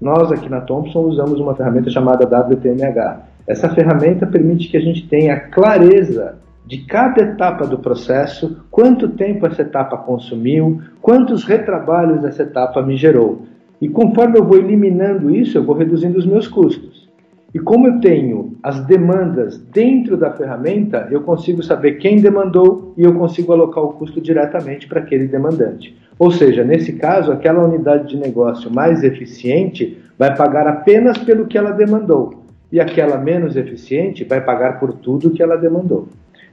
Nós 0.00 0.30
aqui 0.30 0.48
na 0.48 0.60
Thompson 0.60 1.00
usamos 1.00 1.40
uma 1.40 1.54
ferramenta 1.54 1.90
chamada 1.90 2.24
WTMH. 2.24 3.20
Essa 3.48 3.68
ferramenta 3.70 4.24
permite 4.24 4.68
que 4.68 4.76
a 4.76 4.80
gente 4.80 5.08
tenha 5.08 5.38
clareza 5.38 6.36
de 6.64 6.78
cada 6.86 7.22
etapa 7.22 7.66
do 7.66 7.78
processo, 7.78 8.64
quanto 8.70 9.08
tempo 9.08 9.44
essa 9.46 9.62
etapa 9.62 9.96
consumiu, 9.96 10.80
quantos 11.02 11.42
retrabalhos 11.42 12.24
essa 12.24 12.44
etapa 12.44 12.80
me 12.80 12.96
gerou. 12.96 13.42
E 13.80 13.88
conforme 13.88 14.38
eu 14.38 14.44
vou 14.44 14.58
eliminando 14.58 15.34
isso, 15.34 15.56
eu 15.56 15.64
vou 15.64 15.74
reduzindo 15.74 16.18
os 16.18 16.26
meus 16.26 16.46
custos. 16.46 17.08
E 17.52 17.58
como 17.58 17.88
eu 17.88 18.00
tenho 18.00 18.56
as 18.62 18.84
demandas 18.84 19.58
dentro 19.58 20.16
da 20.16 20.30
ferramenta, 20.30 21.08
eu 21.10 21.22
consigo 21.22 21.62
saber 21.62 21.94
quem 21.94 22.20
demandou 22.20 22.94
e 22.96 23.02
eu 23.02 23.12
consigo 23.14 23.52
alocar 23.52 23.82
o 23.82 23.94
custo 23.94 24.20
diretamente 24.20 24.86
para 24.86 25.00
aquele 25.00 25.26
demandante. 25.26 25.96
Ou 26.16 26.30
seja, 26.30 26.62
nesse 26.62 26.92
caso, 26.92 27.32
aquela 27.32 27.64
unidade 27.64 28.08
de 28.08 28.16
negócio 28.16 28.70
mais 28.72 29.02
eficiente 29.02 29.98
vai 30.18 30.36
pagar 30.36 30.68
apenas 30.68 31.16
pelo 31.18 31.46
que 31.46 31.56
ela 31.56 31.70
demandou, 31.70 32.44
e 32.70 32.78
aquela 32.78 33.16
menos 33.16 33.56
eficiente 33.56 34.22
vai 34.22 34.40
pagar 34.40 34.78
por 34.78 34.92
tudo 34.92 35.30
que 35.30 35.42
ela 35.42 35.56
demandou. 35.56 36.08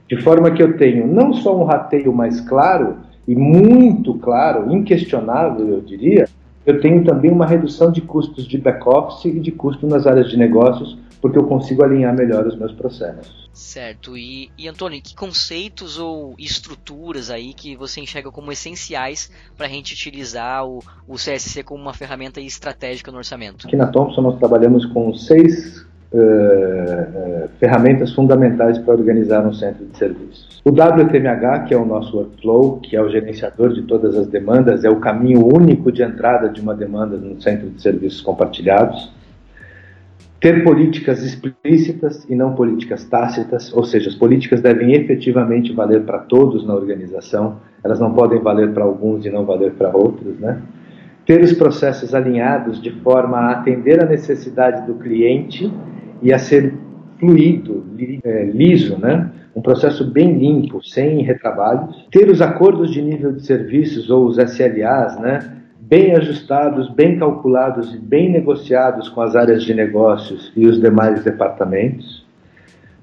De 0.08 0.16
forma 0.22 0.50
que 0.50 0.62
eu 0.62 0.76
tenho 0.78 1.06
não 1.06 1.34
só 1.34 1.54
um 1.54 1.64
rateio 1.64 2.12
mais 2.12 2.40
claro 2.40 2.96
e 3.26 3.36
muito 3.36 4.14
claro, 4.14 4.72
inquestionável, 4.72 5.68
eu 5.68 5.80
diria, 5.82 6.26
eu 6.68 6.82
tenho 6.82 7.02
também 7.02 7.30
uma 7.30 7.46
redução 7.46 7.90
de 7.90 8.02
custos 8.02 8.46
de 8.46 8.58
back-office 8.58 9.24
e 9.24 9.40
de 9.40 9.50
custo 9.50 9.86
nas 9.86 10.06
áreas 10.06 10.28
de 10.28 10.36
negócios, 10.36 10.98
porque 11.18 11.38
eu 11.38 11.44
consigo 11.44 11.82
alinhar 11.82 12.14
melhor 12.14 12.46
os 12.46 12.58
meus 12.58 12.72
processos. 12.72 13.48
Certo. 13.54 14.18
E, 14.18 14.50
e 14.56 14.68
Antônio, 14.68 15.00
que 15.02 15.16
conceitos 15.16 15.98
ou 15.98 16.34
estruturas 16.38 17.30
aí 17.30 17.54
que 17.54 17.74
você 17.74 18.02
enxerga 18.02 18.30
como 18.30 18.52
essenciais 18.52 19.32
para 19.56 19.64
a 19.64 19.68
gente 19.68 19.94
utilizar 19.94 20.66
o, 20.66 20.80
o 21.08 21.14
CSC 21.14 21.62
como 21.62 21.80
uma 21.80 21.94
ferramenta 21.94 22.38
estratégica 22.38 23.10
no 23.10 23.16
orçamento? 23.16 23.66
Aqui 23.66 23.74
na 23.74 23.86
Thompson 23.86 24.20
nós 24.20 24.38
trabalhamos 24.38 24.84
com 24.84 25.14
seis 25.14 25.87
uh, 26.12 26.18
uh, 26.18 27.48
ferramentas 27.58 28.12
fundamentais 28.12 28.78
para 28.78 28.94
organizar 28.94 29.46
um 29.46 29.52
centro 29.52 29.86
de 29.86 29.96
serviços. 29.96 30.60
O 30.64 30.70
WTMH, 30.70 31.64
que 31.66 31.74
é 31.74 31.76
o 31.76 31.84
nosso 31.84 32.16
workflow, 32.16 32.78
que 32.80 32.96
é 32.96 33.02
o 33.02 33.08
gerenciador 33.08 33.72
de 33.72 33.82
todas 33.82 34.16
as 34.16 34.26
demandas, 34.26 34.84
é 34.84 34.90
o 34.90 34.96
caminho 34.96 35.46
único 35.46 35.90
de 35.92 36.02
entrada 36.02 36.48
de 36.48 36.60
uma 36.60 36.74
demanda 36.74 37.16
no 37.16 37.40
centro 37.40 37.68
de 37.68 37.80
serviços 37.80 38.20
compartilhados. 38.20 39.12
Ter 40.40 40.62
políticas 40.62 41.24
explícitas 41.24 42.24
e 42.28 42.34
não 42.36 42.54
políticas 42.54 43.04
tácitas, 43.04 43.72
ou 43.74 43.84
seja, 43.84 44.08
as 44.08 44.14
políticas 44.14 44.60
devem 44.60 44.92
efetivamente 44.92 45.72
valer 45.72 46.02
para 46.02 46.18
todos 46.18 46.64
na 46.64 46.74
organização, 46.74 47.56
elas 47.82 47.98
não 47.98 48.12
podem 48.12 48.40
valer 48.40 48.72
para 48.72 48.84
alguns 48.84 49.26
e 49.26 49.30
não 49.30 49.44
valer 49.44 49.72
para 49.72 49.96
outros, 49.96 50.38
né? 50.38 50.62
Ter 51.26 51.42
os 51.42 51.52
processos 51.52 52.14
alinhados 52.14 52.80
de 52.80 52.90
forma 53.02 53.36
a 53.36 53.50
atender 53.50 54.00
a 54.00 54.06
necessidade 54.06 54.86
do 54.86 54.94
cliente 54.94 55.70
e 56.22 56.32
a 56.32 56.38
ser 56.38 56.74
fluido, 57.18 57.84
é, 58.24 58.44
liso, 58.44 58.98
né? 58.98 59.30
um 59.58 59.60
processo 59.60 60.04
bem 60.04 60.38
limpo, 60.38 60.80
sem 60.84 61.22
retrabalhos, 61.22 62.06
ter 62.12 62.30
os 62.30 62.40
acordos 62.40 62.92
de 62.92 63.02
nível 63.02 63.32
de 63.32 63.44
serviços 63.44 64.08
ou 64.08 64.26
os 64.26 64.38
SLAs, 64.38 65.18
né, 65.18 65.40
bem 65.80 66.14
ajustados, 66.14 66.88
bem 66.90 67.18
calculados 67.18 67.92
e 67.92 67.98
bem 67.98 68.30
negociados 68.30 69.08
com 69.08 69.20
as 69.20 69.34
áreas 69.34 69.64
de 69.64 69.74
negócios 69.74 70.52
e 70.54 70.64
os 70.64 70.80
demais 70.80 71.24
departamentos, 71.24 72.24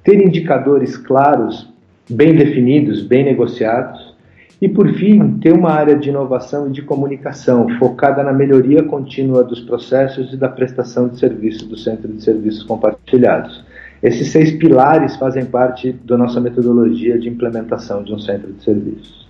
ter 0.02 0.26
indicadores 0.26 0.96
claros, 0.96 1.74
bem 2.10 2.34
definidos, 2.36 3.02
bem 3.02 3.26
negociados, 3.26 4.15
e 4.62 4.70
por 4.70 4.92
fim, 4.94 5.38
ter 5.40 5.54
uma 5.54 5.72
área 5.72 5.96
de 5.96 6.10
inovação 6.10 6.68
e 6.68 6.72
de 6.72 6.82
comunicação 6.82 7.68
focada 7.78 8.24
na 8.24 8.32
melhoria 8.32 8.84
contínua 8.84 9.44
dos 9.44 9.60
processos 9.60 10.34
e 10.34 10.38
da 10.38 10.48
prestação 10.48 11.10
de 11.10 11.20
serviços 11.20 11.68
do 11.68 11.78
Centro 11.78 12.12
de 12.12 12.24
Serviços 12.24 12.64
Compartilhados. 12.64 13.64
Esses 14.02 14.30
seis 14.30 14.52
pilares 14.52 15.16
fazem 15.16 15.46
parte 15.46 15.92
da 15.92 16.18
nossa 16.18 16.40
metodologia 16.40 17.18
de 17.18 17.28
implementação 17.28 18.04
de 18.04 18.14
um 18.14 18.20
centro 18.20 18.54
de 18.54 18.64
serviços. 18.64 19.28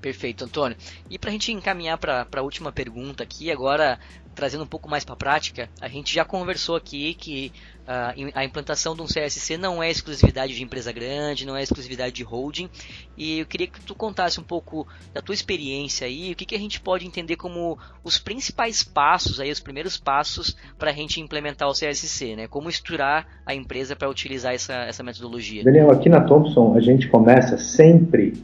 Perfeito, 0.00 0.44
Antônio. 0.44 0.76
E 1.10 1.18
para 1.18 1.30
a 1.30 1.32
gente 1.32 1.52
encaminhar 1.52 1.98
para 1.98 2.26
a 2.36 2.42
última 2.42 2.70
pergunta 2.70 3.22
aqui, 3.22 3.50
agora 3.50 3.98
trazendo 4.36 4.64
um 4.64 4.66
pouco 4.66 4.88
mais 4.88 5.04
para 5.04 5.14
a 5.14 5.16
prática, 5.16 5.68
a 5.80 5.88
gente 5.88 6.14
já 6.14 6.24
conversou 6.24 6.76
aqui 6.76 7.14
que 7.14 7.50
uh, 7.88 8.30
a 8.34 8.44
implantação 8.44 8.94
de 8.94 9.00
um 9.00 9.06
CSC 9.06 9.56
não 9.56 9.82
é 9.82 9.90
exclusividade 9.90 10.54
de 10.54 10.62
empresa 10.62 10.92
grande, 10.92 11.46
não 11.46 11.56
é 11.56 11.62
exclusividade 11.62 12.14
de 12.14 12.22
holding, 12.22 12.68
e 13.16 13.40
eu 13.40 13.46
queria 13.46 13.66
que 13.66 13.80
tu 13.80 13.94
contasse 13.94 14.38
um 14.38 14.42
pouco 14.42 14.86
da 15.14 15.22
tua 15.22 15.34
experiência 15.34 16.06
aí, 16.06 16.32
o 16.32 16.36
que, 16.36 16.44
que 16.44 16.54
a 16.54 16.58
gente 16.58 16.80
pode 16.80 17.06
entender 17.06 17.36
como 17.36 17.78
os 18.04 18.18
principais 18.18 18.84
passos, 18.84 19.40
aí, 19.40 19.50
os 19.50 19.58
primeiros 19.60 19.96
passos 19.96 20.54
para 20.78 20.90
a 20.90 20.94
gente 20.94 21.20
implementar 21.20 21.68
o 21.68 21.72
CSC, 21.72 22.36
né? 22.36 22.46
como 22.46 22.68
estruturar 22.68 23.26
a 23.44 23.54
empresa 23.54 23.96
para 23.96 24.08
utilizar 24.08 24.54
essa, 24.54 24.74
essa 24.74 25.02
metodologia. 25.02 25.64
Daniel, 25.64 25.90
aqui 25.90 26.08
na 26.08 26.20
Thompson 26.20 26.76
a 26.76 26.80
gente 26.80 27.08
começa 27.08 27.56
sempre 27.56 28.34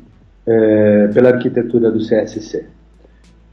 é, 0.47 1.09
pela 1.09 1.31
arquitetura 1.31 1.91
do 1.91 1.99
CSC. 1.99 2.67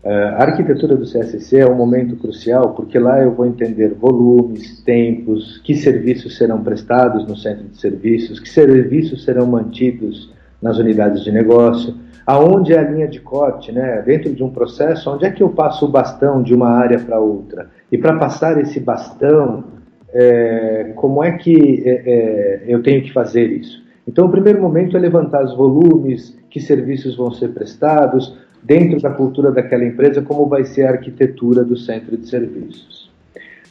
É, 0.02 0.14
a 0.14 0.44
arquitetura 0.44 0.96
do 0.96 1.04
CSC 1.04 1.58
é 1.58 1.70
um 1.70 1.76
momento 1.76 2.16
crucial 2.16 2.74
porque 2.74 2.98
lá 2.98 3.22
eu 3.22 3.34
vou 3.34 3.46
entender 3.46 3.94
volumes, 3.94 4.82
tempos, 4.82 5.58
que 5.60 5.76
serviços 5.76 6.38
serão 6.38 6.64
prestados 6.64 7.28
no 7.28 7.36
centro 7.36 7.66
de 7.68 7.78
serviços, 7.78 8.40
que 8.40 8.48
serviços 8.48 9.26
serão 9.26 9.46
mantidos 9.46 10.34
nas 10.62 10.78
unidades 10.78 11.24
de 11.24 11.32
negócio, 11.32 11.96
aonde 12.26 12.74
é 12.74 12.80
a 12.80 12.84
linha 12.84 13.08
de 13.08 13.20
corte, 13.20 13.72
né? 13.72 14.02
dentro 14.06 14.34
de 14.34 14.44
um 14.44 14.50
processo, 14.50 15.12
onde 15.12 15.26
é 15.26 15.32
que 15.32 15.44
eu 15.44 15.50
passo 15.50 15.86
o 15.86 15.90
bastão 15.90 16.42
de 16.42 16.54
uma 16.54 16.70
área 16.70 17.00
para 17.00 17.20
outra. 17.20 17.70
E 17.92 17.98
para 17.98 18.18
passar 18.18 18.60
esse 18.62 18.80
bastão, 18.80 19.66
é, 20.14 20.94
como 20.96 21.24
é 21.24 21.34
que 21.34 21.84
é, 21.86 21.92
é, 21.92 22.64
eu 22.68 22.82
tenho 22.82 23.02
que 23.04 23.12
fazer 23.12 23.48
isso? 23.52 23.84
Então, 24.08 24.26
o 24.26 24.32
primeiro 24.32 24.62
momento 24.62 24.98
é 24.98 25.00
levantar 25.00 25.44
os 25.44 25.56
volumes, 25.56 26.38
que 26.50 26.60
serviços 26.60 27.16
vão 27.16 27.32
ser 27.32 27.50
prestados, 27.50 28.36
dentro 28.64 29.02
da 29.02 29.10
cultura 29.10 29.52
daquela 29.52 29.86
empresa, 29.86 30.22
como 30.22 30.48
vai 30.48 30.66
ser 30.66 30.84
a 30.86 30.92
arquitetura 30.92 31.64
do 31.64 31.78
centro 31.78 32.18
de 32.18 32.28
serviços. 32.28 33.10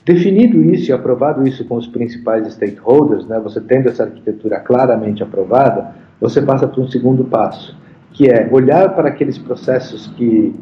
Definido 0.04 0.64
isso 0.64 0.90
e 0.90 0.92
aprovado 0.92 1.46
isso 1.46 1.64
com 1.66 1.76
os 1.76 1.86
principais 1.86 2.52
stakeholders, 2.54 3.26
né, 3.26 3.38
você 3.38 3.60
tendo 3.60 3.88
essa 3.88 4.04
arquitetura 4.04 4.58
claramente 4.60 5.22
aprovada, 5.22 5.94
você 6.20 6.40
passa 6.40 6.66
para 6.66 6.80
um 6.80 6.88
segundo 6.88 7.24
passo, 7.24 7.76
que 8.12 8.28
é 8.28 8.48
olhar 8.50 8.94
para 8.94 9.08
aqueles 9.08 9.36
processos 9.36 10.06
que, 10.16 10.54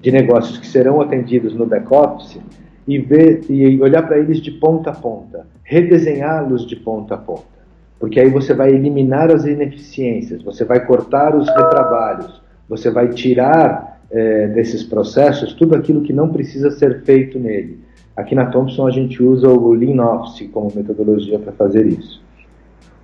de 0.00 0.10
negócios 0.12 0.58
que 0.58 0.66
serão 0.66 1.00
atendidos 1.00 1.52
no 1.54 1.66
back-office 1.66 2.40
e, 2.86 2.98
ver, 2.98 3.44
e 3.50 3.80
olhar 3.82 4.02
para 4.02 4.18
eles 4.18 4.40
de 4.40 4.52
ponta 4.52 4.90
a 4.90 4.94
ponta, 4.94 5.46
redesenhá-los 5.64 6.66
de 6.66 6.76
ponta 6.76 7.14
a 7.14 7.18
ponta 7.18 7.52
porque 8.02 8.18
aí 8.18 8.28
você 8.28 8.52
vai 8.52 8.70
eliminar 8.70 9.30
as 9.30 9.44
ineficiências, 9.44 10.42
você 10.42 10.64
vai 10.64 10.84
cortar 10.84 11.36
os 11.36 11.48
retrabalhos, 11.48 12.41
você 12.68 12.90
vai 12.90 13.08
tirar 13.08 14.00
é, 14.10 14.48
desses 14.48 14.82
processos 14.82 15.52
tudo 15.54 15.74
aquilo 15.74 16.02
que 16.02 16.12
não 16.12 16.28
precisa 16.28 16.70
ser 16.70 17.02
feito 17.02 17.38
nele. 17.38 17.80
Aqui 18.16 18.34
na 18.34 18.46
Thompson 18.46 18.86
a 18.86 18.90
gente 18.90 19.22
usa 19.22 19.48
o 19.48 19.72
Lean 19.72 20.02
Office 20.04 20.48
como 20.52 20.70
metodologia 20.74 21.38
para 21.38 21.52
fazer 21.52 21.86
isso. 21.86 22.22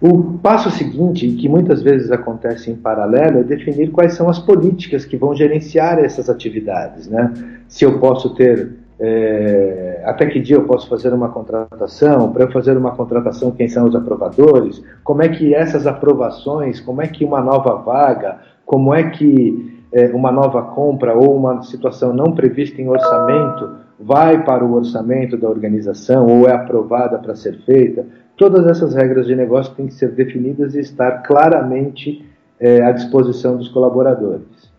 O 0.01 0.39
passo 0.39 0.71
seguinte, 0.71 1.29
que 1.33 1.49
muitas 1.49 1.83
vezes 1.83 2.13
acontece 2.13 2.71
em 2.71 2.77
paralelo, 2.77 3.39
é 3.39 3.43
definir 3.43 3.91
quais 3.91 4.13
são 4.13 4.29
as 4.29 4.39
políticas 4.39 5.05
que 5.05 5.17
vão 5.17 5.35
gerenciar 5.35 5.99
essas 5.99 6.31
atividades. 6.31 7.09
Né? 7.09 7.33
Se 7.67 7.85
eu 7.85 7.99
posso 7.99 8.35
ter 8.35 8.77
é, 9.01 10.03
até 10.05 10.27
que 10.27 10.41
dia 10.41 10.57
eu 10.57 10.65
posso 10.65 10.89
fazer 10.89 11.13
uma 11.13 11.29
contratação? 11.29 12.33
Para 12.33 12.45
eu 12.45 12.51
fazer 12.51 12.77
uma 12.77 12.91
contratação, 12.91 13.53
quem 13.53 13.69
são 13.69 13.87
os 13.87 13.95
aprovadores? 13.95 14.83
Como 15.05 15.23
é 15.23 15.29
que 15.29 15.55
essas 15.55 15.87
aprovações, 15.87 16.81
como 16.81 17.01
é 17.01 17.07
que 17.07 17.25
uma 17.25 17.41
nova 17.41 17.77
vaga, 17.77 18.41
como 18.69 18.93
é 18.93 19.03
que 19.03 19.81
é, 19.91 20.09
uma 20.09 20.31
nova 20.31 20.61
compra 20.61 21.15
ou 21.15 21.35
uma 21.35 21.63
situação 21.63 22.13
não 22.13 22.33
prevista 22.33 22.83
em 22.83 22.87
orçamento 22.87 23.77
vai 23.99 24.45
para 24.45 24.63
o 24.63 24.75
orçamento 24.75 25.39
da 25.39 25.49
organização 25.49 26.27
ou 26.27 26.47
é 26.47 26.53
aprovada 26.53 27.17
para 27.17 27.35
ser 27.35 27.57
feita? 27.65 28.05
Todas 28.37 28.67
essas 28.67 28.95
regras 28.95 29.27
de 29.27 29.35
negócio 29.35 29.75
têm 29.75 29.87
que 29.87 29.95
ser 29.95 30.11
definidas 30.11 30.75
e 30.75 30.81
estar 30.81 31.23
claramente 31.23 32.23
é, 32.61 32.83
à 32.83 32.93
disposição 32.93 33.57
dos 33.57 33.69
colaboradores. 33.69 34.71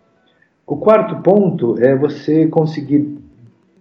O 0.67 0.78
quarto 0.78 1.23
ponto 1.23 1.75
é 1.80 1.95
você 1.95 2.45
conseguir 2.45 3.17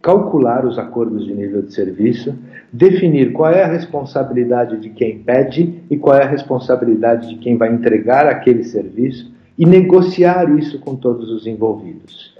calcular 0.00 0.64
os 0.64 0.78
acordos 0.78 1.26
de 1.26 1.34
nível 1.34 1.60
de 1.60 1.74
serviço, 1.74 2.34
definir 2.72 3.34
qual 3.34 3.52
é 3.52 3.62
a 3.62 3.68
responsabilidade 3.68 4.78
de 4.78 4.88
quem 4.88 5.18
pede 5.18 5.82
e 5.90 5.98
qual 5.98 6.16
é 6.16 6.22
a 6.22 6.28
responsabilidade 6.28 7.28
de 7.28 7.34
quem 7.34 7.58
vai 7.58 7.70
entregar 7.70 8.26
aquele 8.26 8.64
serviço 8.64 9.36
e 9.58 9.66
negociar 9.66 10.56
isso 10.56 10.78
com 10.78 10.94
todos 10.94 11.30
os 11.30 11.46
envolvidos. 11.46 12.38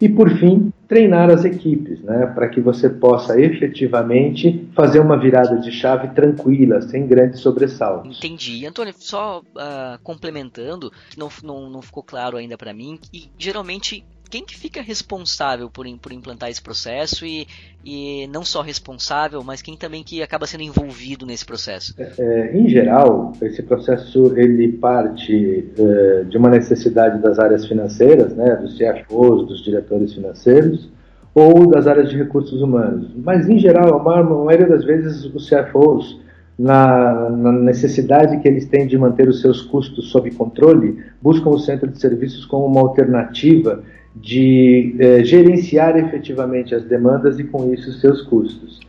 E 0.00 0.08
por 0.08 0.30
fim, 0.38 0.72
treinar 0.88 1.30
as 1.30 1.44
equipes, 1.44 2.00
né, 2.00 2.26
para 2.34 2.48
que 2.48 2.60
você 2.60 2.88
possa 2.88 3.38
efetivamente 3.38 4.66
fazer 4.74 4.98
uma 4.98 5.18
virada 5.18 5.58
de 5.58 5.70
chave 5.70 6.08
tranquila, 6.14 6.80
sem 6.80 7.06
grandes 7.06 7.40
sobressaltos. 7.40 8.18
Entendi. 8.18 8.64
Antônio, 8.66 8.94
só 8.96 9.40
uh, 9.40 10.02
complementando, 10.02 10.90
não, 11.18 11.28
não, 11.44 11.68
não 11.68 11.82
ficou 11.82 12.02
claro 12.02 12.38
ainda 12.38 12.56
para 12.56 12.72
mim, 12.72 12.98
e 13.12 13.30
geralmente 13.38 14.02
quem 14.30 14.44
que 14.44 14.56
fica 14.56 14.80
responsável 14.80 15.68
por, 15.68 15.84
por 15.98 16.12
implantar 16.12 16.48
esse 16.48 16.62
processo 16.62 17.26
e, 17.26 17.46
e 17.84 18.28
não 18.28 18.44
só 18.44 18.62
responsável, 18.62 19.42
mas 19.42 19.60
quem 19.60 19.76
também 19.76 20.04
que 20.04 20.22
acaba 20.22 20.46
sendo 20.46 20.62
envolvido 20.62 21.26
nesse 21.26 21.44
processo? 21.44 21.94
É, 21.98 22.12
é 22.18 22.56
em 22.56 22.68
geral, 22.68 23.32
esse 23.42 23.62
processo 23.62 24.32
ele 24.38 24.68
parte 24.68 25.68
é, 25.76 26.24
de 26.24 26.38
uma 26.38 26.48
necessidade 26.48 27.20
das 27.20 27.38
áreas 27.38 27.66
financeiras, 27.66 28.34
né, 28.34 28.56
dos 28.56 28.78
CFOs, 28.78 29.48
dos 29.48 29.64
diretores 29.64 30.14
financeiros, 30.14 30.88
ou 31.34 31.66
das 31.68 31.86
áreas 31.86 32.08
de 32.08 32.16
recursos 32.16 32.60
humanos. 32.62 33.10
Mas, 33.16 33.48
em 33.48 33.58
geral, 33.58 34.08
a 34.08 34.22
maioria 34.22 34.68
das 34.68 34.84
vezes, 34.84 35.24
os 35.24 35.48
CFOs, 35.48 36.20
na, 36.58 37.30
na, 37.30 37.52
necessidade 37.52 38.38
que 38.40 38.48
eles 38.48 38.66
têm 38.66 38.86
de 38.86 38.98
manter 38.98 39.28
os 39.28 39.40
seus 39.40 39.62
custos 39.62 40.10
sob 40.10 40.30
controle, 40.32 41.02
buscam 41.22 41.50
o 41.50 41.58
centro 41.58 41.88
de 41.88 41.98
serviços 41.98 42.44
como 42.44 42.66
uma 42.66 42.80
alternativa 42.80 43.82
de 44.14 44.96
é, 44.98 45.24
gerenciar 45.24 45.96
efetivamente 45.96 46.74
as 46.74 46.84
demandas 46.84 47.38
e 47.38 47.44
com 47.44 47.72
isso 47.72 47.92
seus 47.94 48.22
custos. 48.22 48.80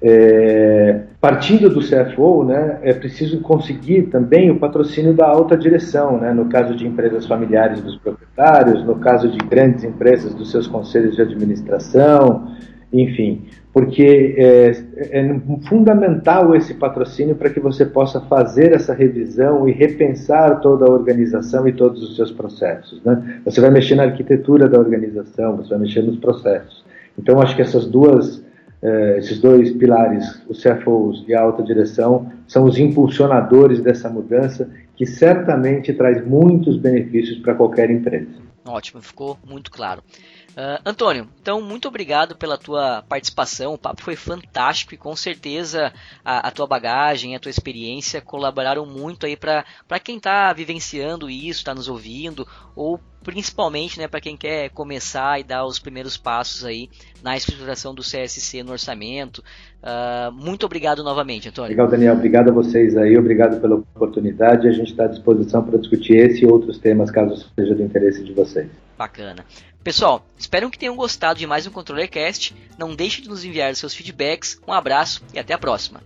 É, 0.00 1.00
partindo 1.20 1.68
do 1.68 1.80
CFO, 1.80 2.44
né, 2.44 2.78
é 2.82 2.92
preciso 2.92 3.40
conseguir 3.40 4.02
também 4.04 4.48
o 4.50 4.58
patrocínio 4.58 5.12
da 5.12 5.26
alta 5.26 5.56
direção, 5.56 6.18
né, 6.18 6.32
no 6.32 6.46
caso 6.46 6.76
de 6.76 6.86
empresas 6.86 7.26
familiares 7.26 7.80
dos 7.80 7.96
proprietários, 7.96 8.84
no 8.84 8.96
caso 8.96 9.28
de 9.28 9.38
grandes 9.38 9.82
empresas 9.82 10.32
dos 10.34 10.52
seus 10.52 10.68
conselhos 10.68 11.16
de 11.16 11.22
administração, 11.22 12.52
enfim, 12.92 13.42
porque 13.78 14.34
é, 14.36 14.70
é, 14.96 15.40
fundamental 15.68 16.52
esse 16.56 16.74
patrocínio 16.74 17.36
para 17.36 17.48
que 17.48 17.60
você 17.60 17.86
possa 17.86 18.20
fazer 18.22 18.72
essa 18.72 18.92
revisão 18.92 19.68
e 19.68 19.72
repensar 19.72 20.60
toda 20.60 20.84
a 20.84 20.90
organização 20.90 21.68
e 21.68 21.72
todos 21.72 22.02
os 22.02 22.16
seus 22.16 22.32
processos. 22.32 23.00
Né? 23.04 23.40
Você 23.44 23.60
vai 23.60 23.70
mexer 23.70 23.94
na 23.94 24.02
arquitetura 24.02 24.68
da 24.68 24.80
organização, 24.80 25.58
você 25.58 25.70
vai 25.70 25.78
mexer 25.78 26.02
nos 26.02 26.18
processos. 26.18 26.84
Então, 27.16 27.40
acho 27.40 27.54
que 27.54 27.62
essas 27.62 27.86
duas, 27.86 28.42
é, 28.82 29.18
esses 29.18 29.40
dois 29.40 29.70
pilares, 29.70 30.42
os 30.48 30.60
CFOs 30.60 31.24
e 31.28 31.34
a 31.34 31.40
alta 31.40 31.62
direção, 31.62 32.26
são 32.48 32.64
os 32.64 32.80
impulsionadores 32.80 33.80
dessa 33.80 34.08
mudança 34.08 34.68
que 34.96 35.06
certamente 35.06 35.92
traz 35.92 36.26
muitos 36.26 36.76
benefícios 36.76 37.38
para 37.38 37.54
qualquer 37.54 37.92
empresa. 37.92 38.26
Ótimo, 38.66 39.00
ficou 39.00 39.38
muito 39.48 39.70
claro. 39.70 40.02
Uh, 40.50 40.80
Antônio, 40.84 41.28
então 41.40 41.60
muito 41.60 41.86
obrigado 41.86 42.34
pela 42.34 42.58
tua 42.58 43.04
participação. 43.08 43.74
O 43.74 43.78
papo 43.78 44.02
foi 44.02 44.16
fantástico 44.16 44.94
e 44.94 44.96
com 44.96 45.14
certeza 45.14 45.92
a, 46.24 46.48
a 46.48 46.50
tua 46.50 46.66
bagagem, 46.66 47.36
a 47.36 47.38
tua 47.38 47.50
experiência 47.50 48.20
colaboraram 48.20 48.84
muito 48.84 49.24
aí 49.24 49.36
para 49.36 49.64
quem 50.02 50.16
está 50.16 50.52
vivenciando 50.52 51.30
isso, 51.30 51.60
está 51.60 51.74
nos 51.74 51.88
ouvindo 51.88 52.46
ou 52.74 53.00
principalmente 53.22 53.98
né, 53.98 54.08
para 54.08 54.20
quem 54.20 54.36
quer 54.36 54.70
começar 54.70 55.38
e 55.38 55.44
dar 55.44 55.66
os 55.66 55.78
primeiros 55.78 56.16
passos 56.16 56.64
aí 56.64 56.88
na 57.22 57.36
estruturação 57.36 57.94
do 57.94 58.02
CSC 58.02 58.62
no 58.62 58.72
orçamento. 58.72 59.42
Uh, 59.82 60.32
muito 60.32 60.64
obrigado 60.64 61.02
novamente, 61.02 61.48
Antônio. 61.48 61.70
Legal, 61.70 61.88
Daniel. 61.88 62.14
Obrigado 62.14 62.48
a 62.48 62.52
vocês 62.52 62.96
aí, 62.96 63.16
obrigado 63.18 63.60
pela 63.60 63.76
oportunidade. 63.76 64.66
A 64.66 64.72
gente 64.72 64.90
está 64.90 65.04
à 65.04 65.08
disposição 65.08 65.62
para 65.62 65.78
discutir 65.78 66.16
esse 66.16 66.44
e 66.44 66.46
outros 66.46 66.78
temas, 66.78 67.10
caso 67.10 67.48
seja 67.54 67.74
do 67.74 67.82
interesse 67.82 68.24
de 68.24 68.32
vocês. 68.32 68.68
Bacana. 68.96 69.44
Pessoal, 69.88 70.22
espero 70.38 70.70
que 70.70 70.78
tenham 70.78 70.94
gostado 70.94 71.38
de 71.38 71.46
mais 71.46 71.66
um 71.66 71.70
ControllerCast. 71.70 72.54
Não 72.76 72.94
deixe 72.94 73.22
de 73.22 73.28
nos 73.30 73.42
enviar 73.42 73.74
seus 73.74 73.94
feedbacks. 73.94 74.60
Um 74.68 74.72
abraço 74.74 75.22
e 75.32 75.38
até 75.38 75.54
a 75.54 75.58
próxima. 75.58 76.02